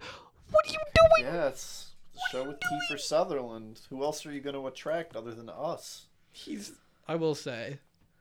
What 0.51 0.67
are 0.67 0.73
you 0.73 0.79
doing? 1.01 1.35
it's 1.35 1.86
the 2.17 2.21
show 2.33 2.45
with 2.45 2.59
kiefer 2.61 2.99
sutherland 2.99 3.81
who 3.91 4.03
else 4.03 4.27
are 4.27 4.33
you 4.33 4.41
going 4.41 4.57
to 4.57 4.67
attract 4.67 5.15
other 5.15 5.33
than 5.33 5.49
us 5.49 6.07
He's. 6.37 6.73
I 7.09 7.15
will 7.15 7.35
say, 7.35 7.79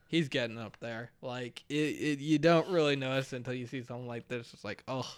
he's 0.08 0.30
getting 0.30 0.58
up 0.58 0.78
there. 0.80 1.12
Like 1.22 1.64
it, 1.68 1.74
it. 1.74 2.20
You 2.20 2.40
don't 2.40 2.70
really 2.70 2.96
notice 2.96 3.34
until 3.34 3.54
you 3.54 3.68
see 3.68 3.84
something 3.84 4.08
like 4.08 4.28
this. 4.28 4.54
It's 4.54 4.64
like, 4.64 4.84
oh, 4.88 5.12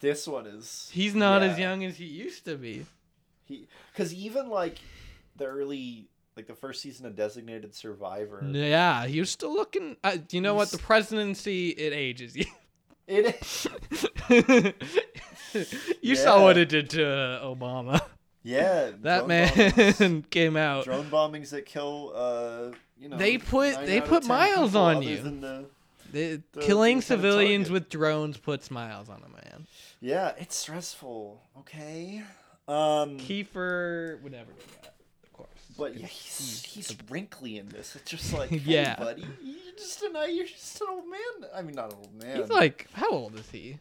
this 0.00 0.26
one 0.26 0.46
is 0.46 0.90
he's 0.92 1.14
not 1.14 1.42
yeah, 1.42 1.48
as 1.48 1.58
young 1.58 1.84
as 1.84 1.96
he 1.96 2.06
used 2.06 2.44
to 2.46 2.56
be. 2.56 2.86
he 3.44 3.68
because 3.92 4.12
even 4.12 4.48
like 4.48 4.78
the 5.36 5.44
early 5.44 6.08
like 6.36 6.46
the 6.46 6.54
first 6.54 6.82
season 6.82 7.06
of 7.06 7.14
designated 7.14 7.74
survivor 7.74 8.42
Yeah, 8.50 9.06
he 9.06 9.20
was 9.20 9.30
still 9.30 9.52
looking. 9.52 9.96
Uh, 10.02 10.16
you 10.30 10.40
know 10.40 10.54
what? 10.54 10.70
The 10.70 10.78
presidency 10.78 11.68
it 11.68 11.92
ages 11.92 12.34
you. 12.34 12.46
it 13.06 14.74
you 16.02 16.16
saw 16.16 16.42
what 16.42 16.58
it 16.58 16.68
did 16.68 16.90
to 16.90 17.06
uh, 17.06 17.44
Obama. 17.44 18.00
Yeah 18.42 18.90
That 19.02 19.26
man 19.28 20.22
came 20.30 20.56
out. 20.56 20.84
drone 20.84 21.10
bombings 21.10 21.50
that 21.50 21.66
kill 21.66 22.12
uh 22.14 22.70
you 22.98 23.08
know 23.08 23.16
They 23.16 23.38
put- 23.38 23.86
they 23.86 24.00
put 24.00 24.22
10 24.22 24.28
miles 24.28 24.74
on 24.74 25.02
you. 25.02 25.16
the- 25.18 25.66
The- 26.12 26.42
the- 26.52 26.60
killing 26.60 27.00
civilians 27.00 27.70
with 27.70 27.88
drones 27.88 28.36
put 28.36 28.62
smiles 28.64 29.08
on 29.08 29.22
a 29.24 29.28
man. 29.28 29.66
Yeah, 30.00 30.32
it's 30.38 30.56
stressful. 30.56 31.40
Okay. 31.60 32.22
Um, 32.66 33.18
Kiefer 33.18 34.20
would 34.22 34.32
never 34.32 34.50
do 34.52 34.58
that, 34.82 34.94
of 35.24 35.32
course. 35.32 35.48
but 35.78 35.96
yeah, 35.98 36.06
he's 36.06 36.62
he's 36.64 36.96
wrinkly 37.08 37.58
in 37.58 37.68
this. 37.68 37.94
It's 37.96 38.10
just 38.10 38.32
like, 38.32 38.48
hey, 38.50 38.56
Yeah. 38.64 38.96
buddy, 38.96 39.24
you're 39.42 39.74
just 39.76 40.02
an 40.02 40.12
you're 40.34 40.46
just 40.46 40.80
an 40.80 40.86
old 40.90 41.04
man. 41.08 41.50
I 41.54 41.62
mean, 41.62 41.74
not 41.74 41.92
an 41.92 41.98
old 41.98 42.14
man. 42.14 42.36
He's 42.40 42.48
like, 42.50 42.86
how 42.92 43.10
old 43.10 43.34
is 43.38 43.48
he? 43.50 43.78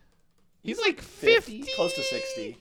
He's, 0.61 0.77
He's 0.77 0.79
like 0.79 1.01
50, 1.01 1.63
close 1.75 1.93
to 1.95 2.03
sixty. 2.03 2.57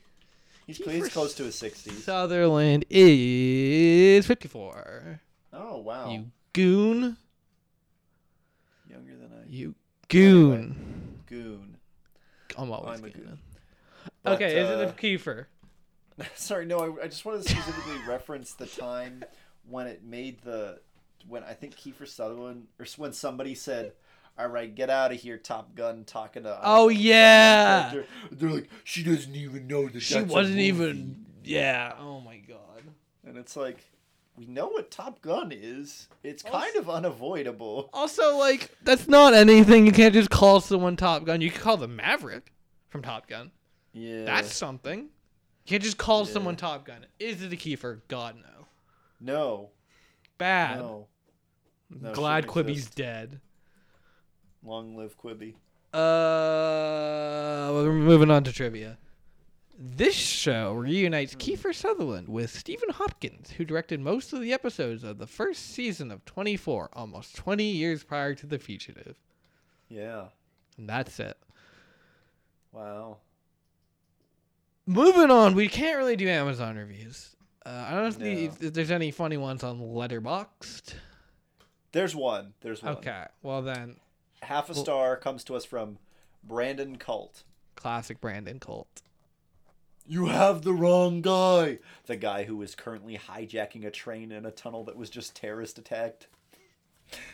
He's 0.68 0.76
he's 0.76 1.08
close 1.08 1.32
to 1.36 1.44
his 1.44 1.54
sixties. 1.54 2.04
Sutherland 2.04 2.84
is 2.90 4.26
54. 4.26 5.18
Oh 5.54 5.78
wow, 5.78 6.10
You 6.10 6.26
goon. 6.52 7.16
younger 8.86 9.16
than 9.16 9.30
I. 9.32 9.46
You 9.48 9.74
goon. 10.08 11.22
Goon. 11.26 11.78
I'm 12.58 12.70
always 12.70 12.98
I'm 12.98 13.04
a 13.06 13.08
goon. 13.08 13.38
But, 14.22 14.34
Okay, 14.34 14.58
is 14.58 14.68
uh, 14.68 14.82
it 14.82 14.88
a 14.90 14.92
Kiefer? 14.92 15.46
Sorry, 16.34 16.66
no. 16.66 16.80
I, 16.80 17.04
I 17.04 17.08
just 17.08 17.24
wanted 17.24 17.44
to 17.44 17.48
specifically 17.48 17.96
reference 18.06 18.52
the 18.52 18.66
time 18.66 19.24
when 19.66 19.86
it 19.86 20.04
made 20.04 20.42
the 20.42 20.80
when 21.26 21.44
I 21.44 21.54
think 21.54 21.76
Kiefer 21.76 22.06
Sutherland 22.06 22.66
or 22.78 22.84
when 22.98 23.14
somebody 23.14 23.54
said, 23.54 23.92
"All 24.38 24.48
right, 24.48 24.72
get 24.74 24.88
out 24.90 25.12
of 25.12 25.20
here, 25.20 25.36
Top 25.38 25.74
Gun," 25.74 26.04
talking 26.04 26.44
to. 26.44 26.50
I 26.50 26.60
Oh, 26.62 26.84
know, 26.84 26.88
yeah. 26.90 27.90
character. 27.90 28.12
They're 28.32 28.50
like, 28.50 28.70
she 28.84 29.02
doesn't 29.02 29.34
even 29.34 29.66
know 29.66 29.88
that. 29.88 30.00
She 30.00 30.20
wasn't 30.22 30.56
movie." 30.56 30.64
even. 30.68 31.26
Yeah. 31.44 31.94
Oh 31.98 32.20
my 32.20 32.38
god. 32.38 32.82
And 33.26 33.36
it's 33.36 33.56
like, 33.56 33.78
we 34.36 34.46
know 34.46 34.68
what 34.68 34.90
Top 34.90 35.20
Gun 35.22 35.50
is. 35.52 36.08
It's 36.22 36.44
Also- 36.44 36.58
kind 36.58 36.76
of 36.76 36.88
unavoidable. 36.88 37.90
Also, 37.92 38.36
like, 38.36 38.70
that's 38.82 39.08
not 39.08 39.34
anything. 39.34 39.84
You 39.86 39.92
can't 39.92 40.14
just 40.14 40.30
call 40.30 40.60
someone 40.60 40.96
Top 40.96 41.24
Gun. 41.24 41.40
You 41.40 41.50
can 41.50 41.60
call 41.60 41.76
them 41.76 41.96
Maverick 41.96 42.52
from 42.88 43.02
Top 43.02 43.26
Gun. 43.26 43.50
Yeah. 43.92 44.24
That's 44.24 44.54
something. 44.54 45.00
You 45.00 45.08
can't 45.66 45.82
just 45.82 45.98
call 45.98 46.24
Yeah. 46.26 46.32
someone 46.32 46.56
Top 46.56 46.84
Gun. 46.86 47.06
Is 47.18 47.42
it 47.42 47.52
a 47.52 47.56
Kiefer? 47.56 48.00
God 48.08 48.36
no. 48.36 48.66
no, 49.20 49.70
Bad. 50.38 50.78
no. 50.78 51.08
No, 51.90 52.12
Glad 52.12 52.44
exist. 52.44 52.94
dead. 52.94 53.40
Long 54.62 54.96
live 54.96 55.16
Quibi. 55.18 55.54
Uh, 55.92 57.70
we're 57.72 57.92
moving 57.92 58.30
on 58.30 58.44
to 58.44 58.52
trivia. 58.52 58.98
This 59.78 60.14
show 60.14 60.72
reunites 60.72 61.36
Kiefer 61.36 61.72
Sutherland 61.72 62.28
with 62.28 62.50
Stephen 62.50 62.90
Hopkins, 62.90 63.52
who 63.52 63.64
directed 63.64 64.00
most 64.00 64.32
of 64.32 64.40
the 64.40 64.52
episodes 64.52 65.04
of 65.04 65.18
the 65.18 65.26
first 65.26 65.70
season 65.72 66.10
of 66.10 66.24
24, 66.24 66.90
almost 66.94 67.36
20 67.36 67.62
years 67.64 68.02
prior 68.02 68.34
to 68.34 68.46
The 68.46 68.58
Fugitive. 68.58 69.14
Yeah. 69.88 70.24
And 70.76 70.88
that's 70.88 71.20
it. 71.20 71.36
Wow. 72.72 73.18
moving 74.86 75.30
on, 75.30 75.54
we 75.54 75.68
can't 75.68 75.96
really 75.96 76.16
do 76.16 76.28
Amazon 76.28 76.76
reviews. 76.76 77.36
Uh, 77.64 77.86
I 77.88 77.90
don't 77.92 78.02
know 78.02 78.26
if, 78.26 78.58
the, 78.58 78.66
if 78.66 78.72
there's 78.74 78.90
any 78.90 79.10
funny 79.10 79.36
ones 79.36 79.62
on 79.62 79.80
Letterboxd. 79.80 80.94
There's 81.92 82.14
one. 82.14 82.52
There's 82.60 82.82
one. 82.82 82.96
Okay, 82.96 83.24
well 83.42 83.62
then, 83.62 83.96
Half 84.42 84.70
a 84.70 84.72
Well- 84.72 84.82
star 84.84 85.16
comes 85.16 85.44
to 85.44 85.54
us 85.56 85.64
from 85.64 85.98
Brandon 86.44 86.96
Cult. 86.96 87.42
classic 87.76 88.20
Brandon 88.20 88.58
Colt. 88.58 89.02
You 90.06 90.26
have 90.26 90.62
the 90.62 90.72
wrong 90.72 91.20
guy. 91.20 91.78
The 92.06 92.16
guy 92.16 92.44
who 92.44 92.60
is 92.62 92.74
currently 92.74 93.16
hijacking 93.18 93.84
a 93.86 93.90
train 93.90 94.32
in 94.32 94.44
a 94.46 94.50
tunnel 94.50 94.82
that 94.84 94.96
was 94.96 95.10
just 95.10 95.36
terrorist 95.36 95.78
attacked. 95.78 96.26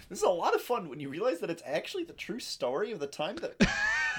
This 0.08 0.18
is 0.18 0.22
a 0.24 0.28
lot 0.28 0.54
of 0.54 0.60
fun 0.60 0.88
when 0.88 1.00
you 1.00 1.08
realize 1.08 1.38
that 1.40 1.50
it's 1.50 1.62
actually 1.64 2.04
the 2.04 2.12
true 2.12 2.40
story 2.40 2.92
of 2.92 2.98
the 2.98 3.06
time 3.06 3.36
that 3.36 3.58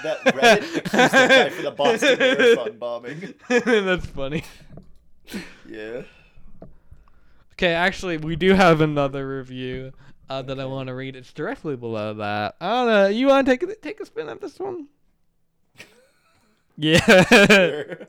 that 0.02 0.18
Reddit 0.34 0.76
accused 0.76 0.92
that 1.12 1.28
guy 1.30 1.50
for 1.50 1.62
the 1.62 1.70
Boston 1.70 2.18
Marathon 2.18 2.78
bombing. 2.78 3.34
That's 3.48 4.06
funny. 4.06 4.42
Yeah. 5.68 6.02
Okay, 7.52 7.72
actually, 7.72 8.18
we 8.18 8.36
do 8.36 8.52
have 8.54 8.80
another 8.80 9.26
review 9.28 9.92
uh, 10.28 10.42
that 10.42 10.60
I 10.60 10.64
want 10.64 10.88
to 10.88 10.94
read. 10.94 11.16
It's 11.16 11.32
directly 11.32 11.76
below 11.76 12.14
that. 12.14 12.56
I 12.60 12.68
don't 12.68 12.86
know. 12.86 13.06
You 13.08 13.28
want 13.28 13.46
to 13.46 13.52
take 13.52 13.62
a, 13.62 13.74
take 13.76 14.00
a 14.00 14.06
spin 14.06 14.28
at 14.28 14.40
this 14.40 14.58
one? 14.58 14.88
Yeah. 16.76 18.04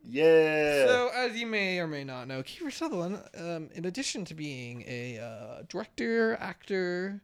Yeah. 0.07 0.85
So, 0.85 1.11
as 1.15 1.35
you 1.35 1.47
may 1.47 1.79
or 1.79 1.87
may 1.87 2.03
not 2.03 2.27
know, 2.27 2.43
Kiefer 2.43 2.71
Sutherland, 2.71 3.21
um, 3.37 3.69
in 3.73 3.85
addition 3.85 4.25
to 4.25 4.33
being 4.33 4.83
a 4.87 5.19
uh, 5.19 5.63
director, 5.67 6.37
actor, 6.39 7.21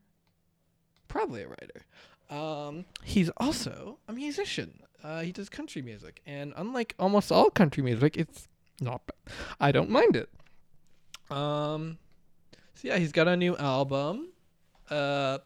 probably 1.08 1.44
a 1.44 1.48
writer, 1.48 1.86
um, 2.30 2.86
he's 3.04 3.30
also 3.38 4.00
a 4.08 4.14
musician. 4.14 4.80
Uh, 5.04 5.22
he 5.22 5.32
does 5.32 5.50
country 5.50 5.82
music, 5.82 6.22
and 6.26 6.54
unlike 6.56 6.96
almost 7.00 7.32
all 7.32 7.50
country 7.50 7.84
music, 7.84 8.18
it's 8.18 8.48
not 8.80 9.02
bad. 9.06 9.36
I 9.60 9.72
don't 9.72 9.90
mind 9.90 10.16
it. 10.16 10.30
Um, 11.30 11.98
so 12.76 12.88
yeah, 12.88 12.98
he's 12.98 13.12
got 13.12 13.28
a 13.28 13.38
new 13.38 13.56
album. 13.58 14.30
Uh, 14.90 15.40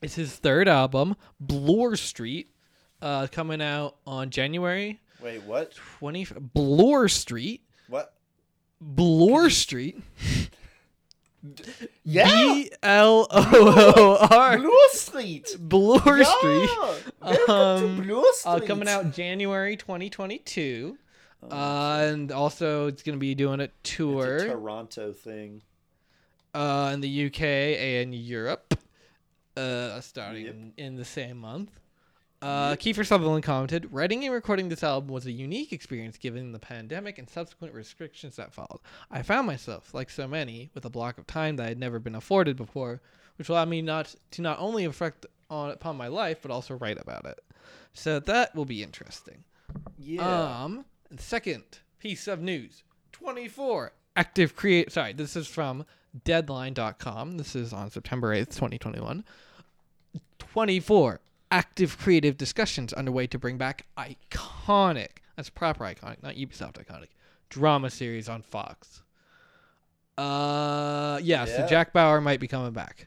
it's 0.00 0.14
his 0.14 0.34
third 0.34 0.68
album, 0.68 1.16
Bloor 1.38 1.96
Street, 1.96 2.48
uh, 3.00 3.26
coming 3.30 3.60
out 3.60 3.96
on 4.06 4.30
January 4.30 5.00
Wait, 5.22 5.42
what? 5.44 5.72
20 5.98 6.26
Bloor 6.54 7.08
Street. 7.08 7.62
What? 7.88 8.14
Bloor 8.80 9.50
Street. 9.50 10.00
Yeah! 12.04 12.28
B 12.30 12.70
L 12.84 13.26
O 13.30 13.36
O 13.96 14.26
R. 14.30 14.58
Blue 14.58 14.78
Street! 14.92 15.56
Bloor 15.58 16.18
yeah! 16.18 16.36
Street. 16.38 16.70
Welcome 17.20 17.50
Um, 17.50 17.96
to 17.96 18.02
Blue 18.04 18.32
Street! 18.34 18.52
Uh, 18.52 18.60
coming 18.60 18.86
out 18.88 19.12
January 19.12 19.76
2022. 19.76 20.96
Uh, 21.50 21.54
and 22.12 22.30
also, 22.30 22.86
it's 22.86 23.02
going 23.02 23.16
to 23.16 23.20
be 23.20 23.34
doing 23.34 23.58
a 23.58 23.64
It's 23.64 23.90
a 23.90 23.96
tour 23.96 24.38
Toronto 24.46 25.12
thing. 25.12 25.62
uh, 26.54 26.92
in 26.94 27.00
the 27.00 27.26
UK 27.26 27.40
and 27.42 28.14
Europe, 28.14 28.78
uh, 29.56 30.00
starting 30.00 30.44
Yep. 30.46 30.54
in 30.76 30.94
the 30.94 31.04
same 31.04 31.38
month. 31.38 31.70
Uh, 32.42 32.74
Kiefer 32.74 33.06
Sutherland 33.06 33.44
commented, 33.44 33.92
Writing 33.92 34.24
and 34.24 34.34
recording 34.34 34.68
this 34.68 34.82
album 34.82 35.10
was 35.12 35.26
a 35.26 35.30
unique 35.32 35.72
experience 35.72 36.18
given 36.18 36.50
the 36.50 36.58
pandemic 36.58 37.18
and 37.18 37.30
subsequent 37.30 37.72
restrictions 37.72 38.34
that 38.34 38.52
followed. 38.52 38.80
I 39.12 39.22
found 39.22 39.46
myself, 39.46 39.94
like 39.94 40.10
so 40.10 40.26
many, 40.26 40.68
with 40.74 40.84
a 40.84 40.90
block 40.90 41.18
of 41.18 41.26
time 41.28 41.54
that 41.56 41.66
I 41.66 41.68
had 41.68 41.78
never 41.78 42.00
been 42.00 42.16
afforded 42.16 42.56
before, 42.56 43.00
which 43.38 43.48
allowed 43.48 43.68
me 43.68 43.80
not 43.80 44.14
to 44.32 44.42
not 44.42 44.58
only 44.58 44.84
reflect 44.84 45.24
on 45.48 45.70
upon 45.70 45.96
my 45.96 46.08
life, 46.08 46.38
but 46.42 46.50
also 46.50 46.74
write 46.74 47.00
about 47.00 47.26
it. 47.26 47.38
So 47.92 48.18
that 48.18 48.54
will 48.56 48.64
be 48.64 48.82
interesting. 48.82 49.44
Yeah. 49.96 50.64
Um, 50.64 50.84
and 51.10 51.20
second 51.20 51.62
piece 52.00 52.26
of 52.26 52.40
news 52.40 52.82
24 53.12 53.92
active 54.16 54.56
create. 54.56 54.90
Sorry, 54.90 55.12
this 55.12 55.36
is 55.36 55.46
from 55.46 55.84
deadline.com. 56.24 57.38
This 57.38 57.54
is 57.54 57.72
on 57.72 57.90
September 57.90 58.34
8th, 58.34 58.48
2021. 58.48 59.24
24 60.38 61.20
active 61.52 61.96
creative 61.98 62.36
discussions 62.36 62.92
underway 62.92 63.28
to 63.28 63.38
bring 63.38 63.58
back 63.58 63.86
iconic, 63.96 65.18
that's 65.36 65.50
proper 65.50 65.84
iconic, 65.84 66.20
not 66.22 66.34
Ubisoft 66.34 66.82
iconic, 66.84 67.08
drama 67.50 67.90
series 67.90 68.28
on 68.28 68.42
Fox. 68.42 69.02
Uh, 70.18 71.20
yeah, 71.22 71.44
so 71.44 71.66
Jack 71.68 71.92
Bauer 71.92 72.20
might 72.20 72.40
be 72.40 72.48
coming 72.48 72.72
back. 72.72 73.06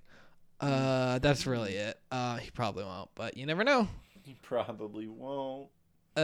Uh, 0.61 1.19
that's 1.19 1.45
really 1.45 1.73
it. 1.73 1.99
Uh, 2.11 2.37
he 2.37 2.49
probably 2.51 2.83
won't, 2.83 3.09
but 3.15 3.35
you 3.35 3.45
never 3.45 3.63
know. 3.63 3.87
He 4.23 4.35
probably 4.41 5.07
won't. 5.07 5.67
Uh, 6.15 6.21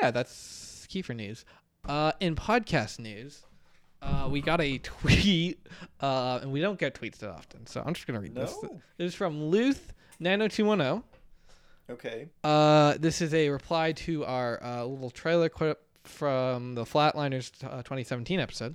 yeah, 0.00 0.10
that's 0.10 0.86
Kiefer 0.90 1.14
news. 1.14 1.44
Uh, 1.84 2.12
in 2.20 2.34
podcast 2.34 2.98
news, 2.98 3.42
uh, 4.02 4.28
we 4.30 4.40
got 4.40 4.60
a 4.60 4.78
tweet, 4.82 5.58
uh, 6.00 6.38
and 6.42 6.52
we 6.52 6.60
don't 6.60 6.78
get 6.78 6.94
tweets 6.94 7.18
that 7.18 7.30
often, 7.30 7.66
so 7.66 7.82
I'm 7.84 7.94
just 7.94 8.06
gonna 8.06 8.20
read 8.20 8.34
this. 8.34 8.54
No. 8.62 8.80
This 8.98 9.08
is 9.08 9.14
from 9.14 9.44
Luth 9.44 9.92
Nano 10.20 10.48
two 10.48 10.64
one 10.64 10.78
zero. 10.78 11.04
Okay. 11.88 12.28
Uh, 12.42 12.94
this 12.98 13.20
is 13.20 13.32
a 13.32 13.48
reply 13.48 13.92
to 13.92 14.24
our 14.24 14.62
uh, 14.62 14.84
little 14.84 15.10
trailer 15.10 15.48
clip 15.48 15.82
from 16.04 16.74
the 16.74 16.84
Flatliners 16.84 17.52
uh, 17.64 17.76
2017 17.82 18.40
episode. 18.40 18.74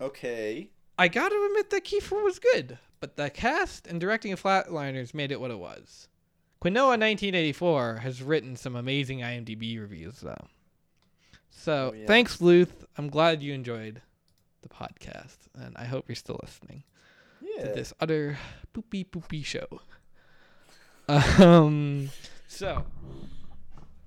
Okay. 0.00 0.70
I 0.98 1.06
gotta 1.08 1.36
admit 1.50 1.70
that 1.70 1.84
Kiefer 1.84 2.22
was 2.24 2.38
good, 2.40 2.78
but 3.00 3.16
the 3.16 3.30
cast 3.30 3.86
and 3.86 4.00
directing 4.00 4.32
of 4.32 4.42
Flatliners 4.42 5.14
made 5.14 5.30
it 5.30 5.40
what 5.40 5.52
it 5.52 5.58
was. 5.58 6.08
Quinoa 6.60 6.98
1984 6.98 7.96
has 8.02 8.20
written 8.20 8.56
some 8.56 8.74
amazing 8.74 9.20
IMDb 9.20 9.80
reviews, 9.80 10.20
though. 10.20 10.48
So 11.50 11.90
Oh, 11.92 11.96
yeah. 11.96 12.06
thanks, 12.06 12.40
Luth. 12.40 12.84
I'm 12.96 13.08
glad 13.08 13.40
you 13.42 13.54
enjoyed 13.54 14.02
the 14.62 14.68
podcast, 14.68 15.36
and 15.54 15.76
I 15.76 15.84
hope 15.84 16.08
you're 16.08 16.16
still 16.16 16.38
listening 16.42 16.84
Yeah. 17.40 17.68
to 17.68 17.72
this 17.74 17.92
utter 18.00 18.38
poopy 18.72 19.04
poopy 19.04 19.42
show. 19.42 19.66
Um, 21.08 22.10
so 22.48 22.84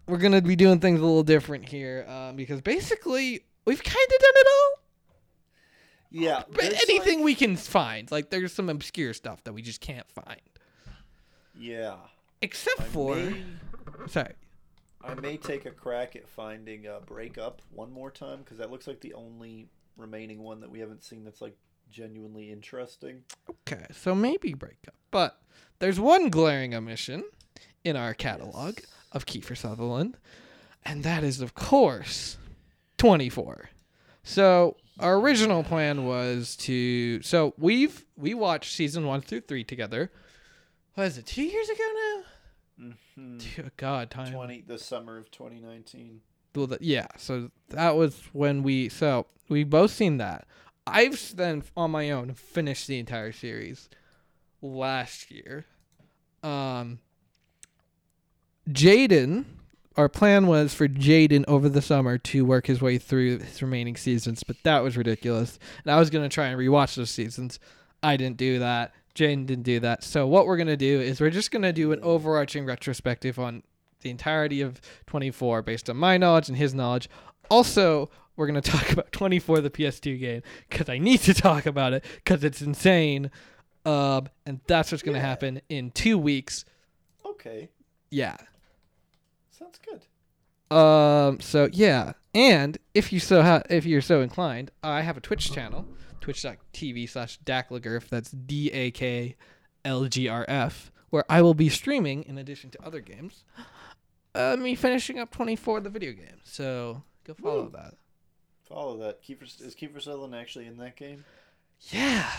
we're 0.08 0.20
gonna 0.20 0.42
be 0.42 0.56
doing 0.56 0.80
things 0.80 1.00
a 1.00 1.04
little 1.04 1.24
different 1.24 1.68
here, 1.68 2.06
um, 2.08 2.36
because 2.36 2.62
basically 2.62 3.42
we've 3.66 3.84
kind 3.84 3.96
of 4.08 4.20
done 4.20 4.34
it 4.36 4.48
all. 4.48 4.80
Yeah. 6.12 6.44
But 6.52 6.66
anything 6.66 7.18
like- 7.20 7.26
we 7.26 7.34
can 7.36 7.56
find, 7.56 8.12
like 8.12 8.30
there's 8.30 8.54
some 8.54 8.70
obscure 8.70 9.14
stuff 9.14 9.44
that 9.46 9.54
we 9.54 9.64
just 9.64 9.82
can't 9.82 10.08
find, 10.12 10.42
yeah. 11.58 11.96
except 12.44 12.82
I 12.82 12.84
for 12.84 13.16
may, 13.16 13.44
sorry. 14.08 14.34
I 15.04 15.16
may 15.16 15.38
take 15.38 15.66
a 15.66 15.72
crack 15.72 16.16
at 16.16 16.28
finding 16.28 16.86
a 16.86 17.00
Break 17.00 17.40
Up 17.40 17.64
one 17.72 17.92
more 17.92 18.12
time 18.12 18.40
because 18.44 18.60
that 18.60 18.70
looks 18.70 18.86
like 18.86 19.00
the 19.02 19.16
only 19.16 19.70
remaining 19.98 20.42
one 20.42 20.62
that 20.62 20.70
we 20.72 20.80
haven't 20.80 21.04
seen 21.04 21.24
that's 21.24 21.42
like 21.42 21.56
genuinely 21.90 22.52
interesting. 22.52 23.24
Okay, 23.50 23.86
so 23.92 24.16
maybe 24.16 24.54
breakup, 24.54 24.96
but 25.12 25.40
there's 25.80 26.00
one 26.00 26.30
glaring 26.30 26.74
omission 26.74 27.24
in 27.84 27.96
our 27.96 28.14
catalog 28.14 28.76
Yes. 28.78 28.88
of 29.12 29.26
Kiefer 29.26 29.58
Sutherland, 29.58 30.18
and 30.86 31.04
that 31.04 31.24
is 31.24 31.42
of 31.42 31.54
course 31.54 32.38
24. 32.98 33.70
So 34.24 34.78
our 35.00 35.16
original 35.18 35.64
plan 35.64 36.06
was 36.06 36.56
to 36.58 37.22
so 37.24 37.54
we've 37.58 38.06
we 38.16 38.34
watched 38.34 38.74
season 38.76 39.06
one 39.08 39.22
through 39.22 39.42
three 39.42 39.64
together. 39.64 40.12
What 40.94 41.08
is 41.08 41.18
it? 41.18 41.26
Two 41.26 41.44
years 41.44 41.70
ago 41.70 41.84
now? 41.96 42.24
Mm-hmm. 43.18 43.68
God, 43.78 44.10
time. 44.12 44.32
Twenty 44.34 44.62
the 44.62 44.78
summer 44.78 45.18
of 45.18 45.32
2019. 45.32 46.22
Well, 46.56 46.68
that, 46.68 46.82
yeah. 46.82 47.08
So 47.18 47.52
that 47.70 47.96
was 47.96 48.22
when 48.34 48.64
we. 48.64 48.90
So 48.90 49.26
we 49.50 49.64
both 49.64 49.92
seen 49.92 50.18
that. 50.18 50.46
I've 50.88 51.36
then 51.36 51.64
on 51.78 51.92
my 51.92 52.10
own 52.12 52.34
finished 52.34 52.88
the 52.88 53.00
entire 53.00 53.32
series. 53.32 53.90
last 54.62 55.32
year. 55.32 55.66
Um, 56.44 57.00
Jaden, 58.70 59.46
our 59.96 60.10
plan 60.10 60.48
was 60.48 60.74
for 60.74 60.88
Jaden 60.88 61.44
over 61.48 61.70
the 61.70 61.82
summer 61.82 62.18
to 62.20 62.46
work 62.46 62.68
his 62.68 62.82
way 62.82 62.98
through 62.98 63.40
his 63.40 63.62
remaining 63.62 63.96
seasons, 63.96 64.44
but 64.44 64.58
that 64.64 64.84
was 64.84 64.98
ridiculous. 64.98 65.60
And 65.84 65.92
I 65.92 66.00
was 66.00 66.10
gonna 66.10 66.30
try 66.30 66.48
and 66.48 66.60
rewatch 66.60 66.96
those 66.96 67.12
seasons. 67.12 67.60
I 68.04 68.18
didn't 68.18 68.38
do 68.38 68.60
that. 68.60 68.94
Jaden 69.16 69.46
didn't 69.46 69.64
do 69.64 69.80
that. 69.82 70.04
So 70.04 70.26
what 70.26 70.46
we're 70.46 70.58
gonna 70.58 70.78
do 70.78 71.02
is 71.02 71.20
we're 71.20 71.30
just 71.30 71.52
gonna 71.52 71.74
do 71.74 71.92
an 71.92 72.00
overarching 72.02 72.66
retrospective 72.66 73.38
on 73.38 73.64
the 74.02 74.10
entirety 74.10 74.62
of 74.62 74.82
24 75.08 75.62
based 75.62 75.90
on 75.90 75.98
my 75.98 76.18
knowledge 76.18 76.50
and 76.50 76.58
his 76.58 76.74
knowledge. 76.74 77.10
Also, 77.50 78.10
we're 78.36 78.48
gonna 78.48 78.62
talk 78.62 78.92
about 78.92 79.12
24, 79.12 79.62
the 79.62 79.70
PS2 79.70 80.20
game, 80.20 80.42
because 80.70 80.90
I 80.90 80.98
need 80.98 81.20
to 81.22 81.34
talk 81.34 81.66
about 81.66 81.94
it 81.94 82.04
because 82.16 82.44
it's 82.44 82.62
insane. 82.62 83.30
Um, 83.86 84.28
and 84.46 84.60
that's 84.68 84.92
what's 84.92 85.02
gonna 85.04 85.18
Yeah. 85.18 85.26
happen 85.26 85.62
in 85.70 85.92
two 85.92 86.18
weeks. 86.18 86.66
Okay, 87.26 87.70
Yeah. 88.10 88.38
sounds 89.50 89.80
good. 89.86 90.76
Um. 90.76 91.40
So 91.42 91.68
yeah, 91.74 92.14
and 92.34 92.78
if 92.94 93.12
you 93.12 93.20
so 93.20 93.42
ha- 93.42 93.64
if 93.70 93.86
you're 93.86 94.02
so 94.02 94.22
inclined, 94.22 94.72
I 94.84 95.02
have 95.02 95.18
a 95.18 95.20
Twitch 95.22 95.52
channel, 95.52 95.86
twitch.tv 96.22 97.10
slash 97.10 97.40
Dacklegrf. 97.42 98.08
That's 98.08 98.32
D 98.32 98.72
A 98.72 98.92
K 98.92 99.36
L 99.84 100.06
G 100.06 100.28
R 100.30 100.46
F, 100.48 100.92
where 101.10 101.26
I 101.30 101.42
will 101.42 101.54
be 101.56 101.68
streaming 101.68 102.24
in 102.24 102.38
addition 102.38 102.70
to 102.72 102.86
other 102.86 103.02
games. 103.02 103.44
Uh, 104.34 104.56
me 104.58 104.76
finishing 104.76 105.20
up 105.20 105.32
24 105.32 105.82
the 105.82 105.90
video 105.90 106.14
game. 106.14 106.40
So 106.44 107.04
go 107.26 107.34
follow 107.34 107.64
Woo. 107.64 107.70
that. 107.74 107.96
Follow 108.68 108.98
that. 108.98 109.22
Kiefer 109.24 109.44
is 109.44 109.76
Kiefer 109.76 110.02
Sutherland 110.02 110.34
actually 110.36 110.68
in 110.68 110.78
that 110.78 110.96
game? 110.96 111.26
Yeah. 111.90 112.30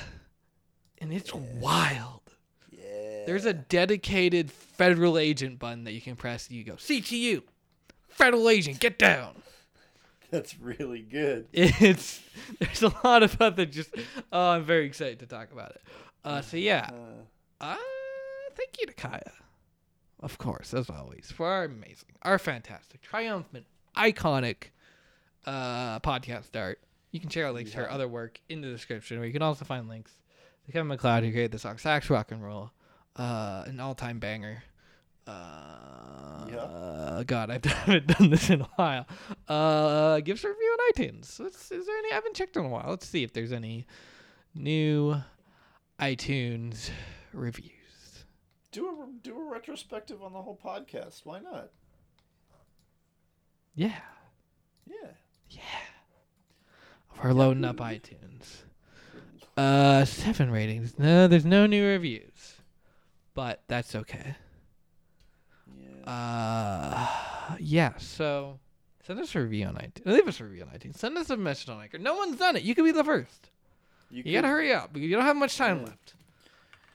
And 0.99 1.13
it's 1.13 1.35
wild. 1.35 2.21
Yeah. 2.71 3.25
There's 3.27 3.45
a 3.45 3.53
dedicated 3.53 4.51
federal 4.51 5.19
agent 5.19 5.59
button 5.59 5.85
that 5.85 5.93
you 5.93 6.01
can 6.01 6.17
press. 6.17 6.51
You 6.51 6.65
go 6.65 6.75
CTU, 6.75 7.43
federal 8.09 8.49
agent, 8.49 8.81
get 8.81 8.99
down. 8.99 9.35
That's 10.31 10.59
really 10.59 11.01
good. 11.03 11.47
It's 11.53 12.23
there's 12.59 12.83
a 12.83 12.95
lot 13.05 13.23
of 13.23 13.37
other 13.43 13.67
just. 13.67 13.95
Oh, 14.33 14.51
I'm 14.53 14.65
very 14.65 14.87
excited 14.87 15.19
to 15.21 15.27
talk 15.27 15.53
about 15.53 15.73
it. 15.73 15.83
Uh, 16.25 16.41
so 16.41 16.57
yeah, 16.57 16.89
Uh, 17.61 17.65
uh, 17.65 17.77
thank 18.57 18.81
you 18.81 18.87
to 18.87 18.93
Kaya, 18.95 19.33
of 20.23 20.39
course, 20.39 20.73
as 20.73 20.89
always, 20.89 21.33
for 21.35 21.47
our 21.47 21.65
amazing, 21.65 22.15
our 22.23 22.39
fantastic, 22.39 23.03
triumphant, 23.03 23.67
iconic 23.97 24.69
uh, 25.47 25.99
podcast 26.01 26.55
art. 26.55 26.81
You 27.11 27.21
can 27.21 27.29
check 27.29 27.45
out 27.45 27.55
links 27.55 27.73
to 27.73 27.79
her 27.79 27.91
other 27.91 28.09
work 28.09 28.41
in 28.49 28.63
the 28.63 28.69
description, 28.69 29.19
where 29.19 29.27
you 29.27 29.33
can 29.33 29.43
also 29.43 29.65
find 29.65 29.89
links 29.89 30.13
to 30.67 30.73
Kevin 30.73 30.89
MacLeod, 30.89 31.25
who 31.25 31.31
created 31.31 31.53
the 31.53 31.59
song 31.59 31.77
"Sax 31.79 32.09
Rock 32.09 32.33
and 32.33 32.43
Roll," 32.43 32.71
uh, 33.17 33.65
an 33.67 33.81
all-time 33.81 34.19
banger. 34.19 34.63
Uh, 35.27 37.23
God, 37.25 37.51
I 37.51 37.61
haven't 37.69 38.07
done 38.07 38.31
this 38.31 38.51
in 38.51 38.63
a 38.63 38.69
while. 38.77 39.07
Uh, 39.49 40.21
give 40.21 40.39
us 40.39 40.45
a 40.45 40.49
review 40.49 40.77
on 40.79 40.93
iTunes. 40.93 41.39
Let's, 41.39 41.71
is 41.71 41.87
there 41.87 41.97
any? 41.99 42.13
I 42.13 42.15
haven't 42.15 42.35
checked 42.35 42.57
in 42.57 42.65
a 42.65 42.69
while. 42.69 42.87
Let's 42.89 43.07
see 43.07 43.23
if 43.23 43.33
there's 43.33 43.53
any 43.53 43.87
new 44.55 45.17
iTunes 46.01 46.91
reviews. 47.33 47.71
Do 48.73 48.89
a 48.89 49.07
do 49.23 49.39
a 49.39 49.45
retrospective 49.51 50.23
on 50.23 50.33
the 50.33 50.43
whole 50.43 50.59
podcast. 50.63 51.21
Why 51.25 51.39
not? 51.41 51.71
Yeah, 53.75 53.97
Yeah. 54.87 55.11
yeah. 55.51 55.63
We're 57.23 57.33
loading 57.33 57.65
up 57.65 57.77
iTunes. 57.77 58.63
Uh, 59.57 60.05
seven 60.05 60.51
ratings. 60.51 60.99
No, 60.99 61.29
there's 61.29 61.45
no 61.45 61.67
new 61.67 61.87
reviews, 61.87 62.57
but 63.35 63.63
that's 63.69 63.95
okay. 63.95 64.35
Yeah. 65.75 66.11
Uh, 66.11 67.57
yeah. 67.61 67.97
So 67.99 68.59
send 69.07 69.21
us 69.21 69.35
a 69.35 69.41
review 69.41 69.67
on 69.67 69.75
iTunes. 69.77 70.07
Leave 70.07 70.29
us 70.29 70.41
a 70.41 70.45
review 70.45 70.63
on 70.65 70.69
iTunes. 70.69 70.97
Send 70.97 71.17
us 71.17 71.31
a 71.31 71.37
message 71.37 71.69
on 71.71 71.81
Anchor. 71.83 71.99
No 71.99 72.15
one's 72.15 72.39
done 72.39 72.57
it. 72.57 72.63
You 72.63 72.75
could 72.75 72.85
be 72.85 72.93
the 72.93 73.05
first. 73.05 73.51
You 74.11 74.23
could- 74.23 74.33
gotta 74.33 74.49
hurry 74.49 74.73
up. 74.73 74.95
You 74.97 75.11
don't 75.11 75.25
have 75.25 75.37
much 75.37 75.57
time 75.57 75.79
Yeah. 75.81 75.85
left. 75.87 76.15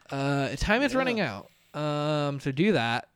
Uh, 0.09 0.55
time 0.57 0.81
is 0.83 0.93
Yeah. 0.93 0.97
running 0.99 1.19
out. 1.19 1.49
Um, 1.77 2.39
do 2.39 2.71
that, 2.71 3.09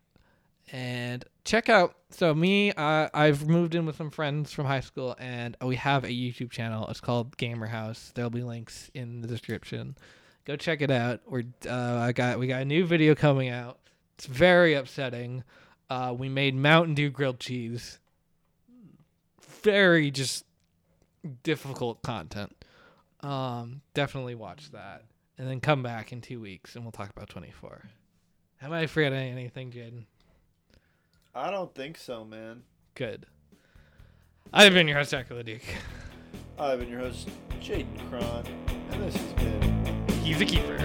and 0.72 1.26
check 1.46 1.68
out. 1.70 1.96
So 2.12 2.34
me, 2.36 2.72
uh, 2.74 3.10
I've 3.14 3.48
moved 3.48 3.74
in 3.74 3.86
with 3.86 3.96
some 3.96 4.12
friends 4.12 4.52
from 4.52 4.66
high 4.66 4.82
school, 4.82 5.16
and 5.20 5.58
we 5.64 5.78
have 5.78 6.04
a 6.04 6.10
YouTube 6.10 6.52
channel. 6.52 6.88
It's 6.90 7.02
called 7.02 7.38
Gamer 7.38 7.68
House. 7.68 8.12
There'll 8.14 8.30
be 8.30 8.44
links 8.44 8.92
in 8.94 9.22
the 9.22 9.28
description. 9.28 9.96
Go 10.46 10.56
check 10.56 10.82
it 10.82 10.92
out. 10.92 11.22
We're 11.26 11.46
uh, 11.68 11.98
I 11.98 12.12
got 12.12 12.38
we 12.38 12.48
got 12.48 12.62
a 12.62 12.66
new 12.66 12.86
video 12.86 13.16
coming 13.16 13.50
out. 13.50 13.80
It's 14.16 14.28
very 14.28 14.76
upsetting. 14.76 15.44
Uh, 15.90 16.14
we 16.18 16.30
made 16.30 16.56
Mountain 16.56 16.94
Dew 16.94 17.10
grilled 17.10 17.40
cheese. 17.40 18.00
Very 19.64 20.12
just 20.12 20.46
difficult 21.44 22.02
content. 22.02 22.56
Um, 23.22 23.82
definitely 23.94 24.36
watch 24.36 24.72
that, 24.72 25.04
and 25.38 25.48
then 25.48 25.62
come 25.62 25.84
back 25.84 26.12
in 26.12 26.22
two 26.22 26.40
weeks, 26.40 26.76
and 26.76 26.84
we'll 26.84 26.92
talk 26.92 27.10
about 27.10 27.30
twenty 27.30 27.52
four. 27.52 27.84
Am 28.64 28.72
I 28.72 28.86
forgetting 28.86 29.32
anything, 29.32 29.72
Jaden? 29.72 30.06
I 31.34 31.50
don't 31.50 31.74
think 31.74 31.98
so, 31.98 32.24
man. 32.24 32.62
Good. 32.94 33.26
I've 34.54 34.74
been 34.74 34.88
your 34.88 34.98
host, 34.98 35.12
Jack 35.12 35.30
Duke. 35.30 35.62
I've 36.60 36.80
been 36.80 36.90
your 36.90 37.00
host, 37.00 37.30
Jaden 37.60 37.98
Cron, 38.10 38.46
and 38.92 39.02
this 39.02 39.16
has 39.16 39.34
been 39.34 40.08
He's 40.24 40.42
a 40.42 40.46
keeper. 40.46 40.78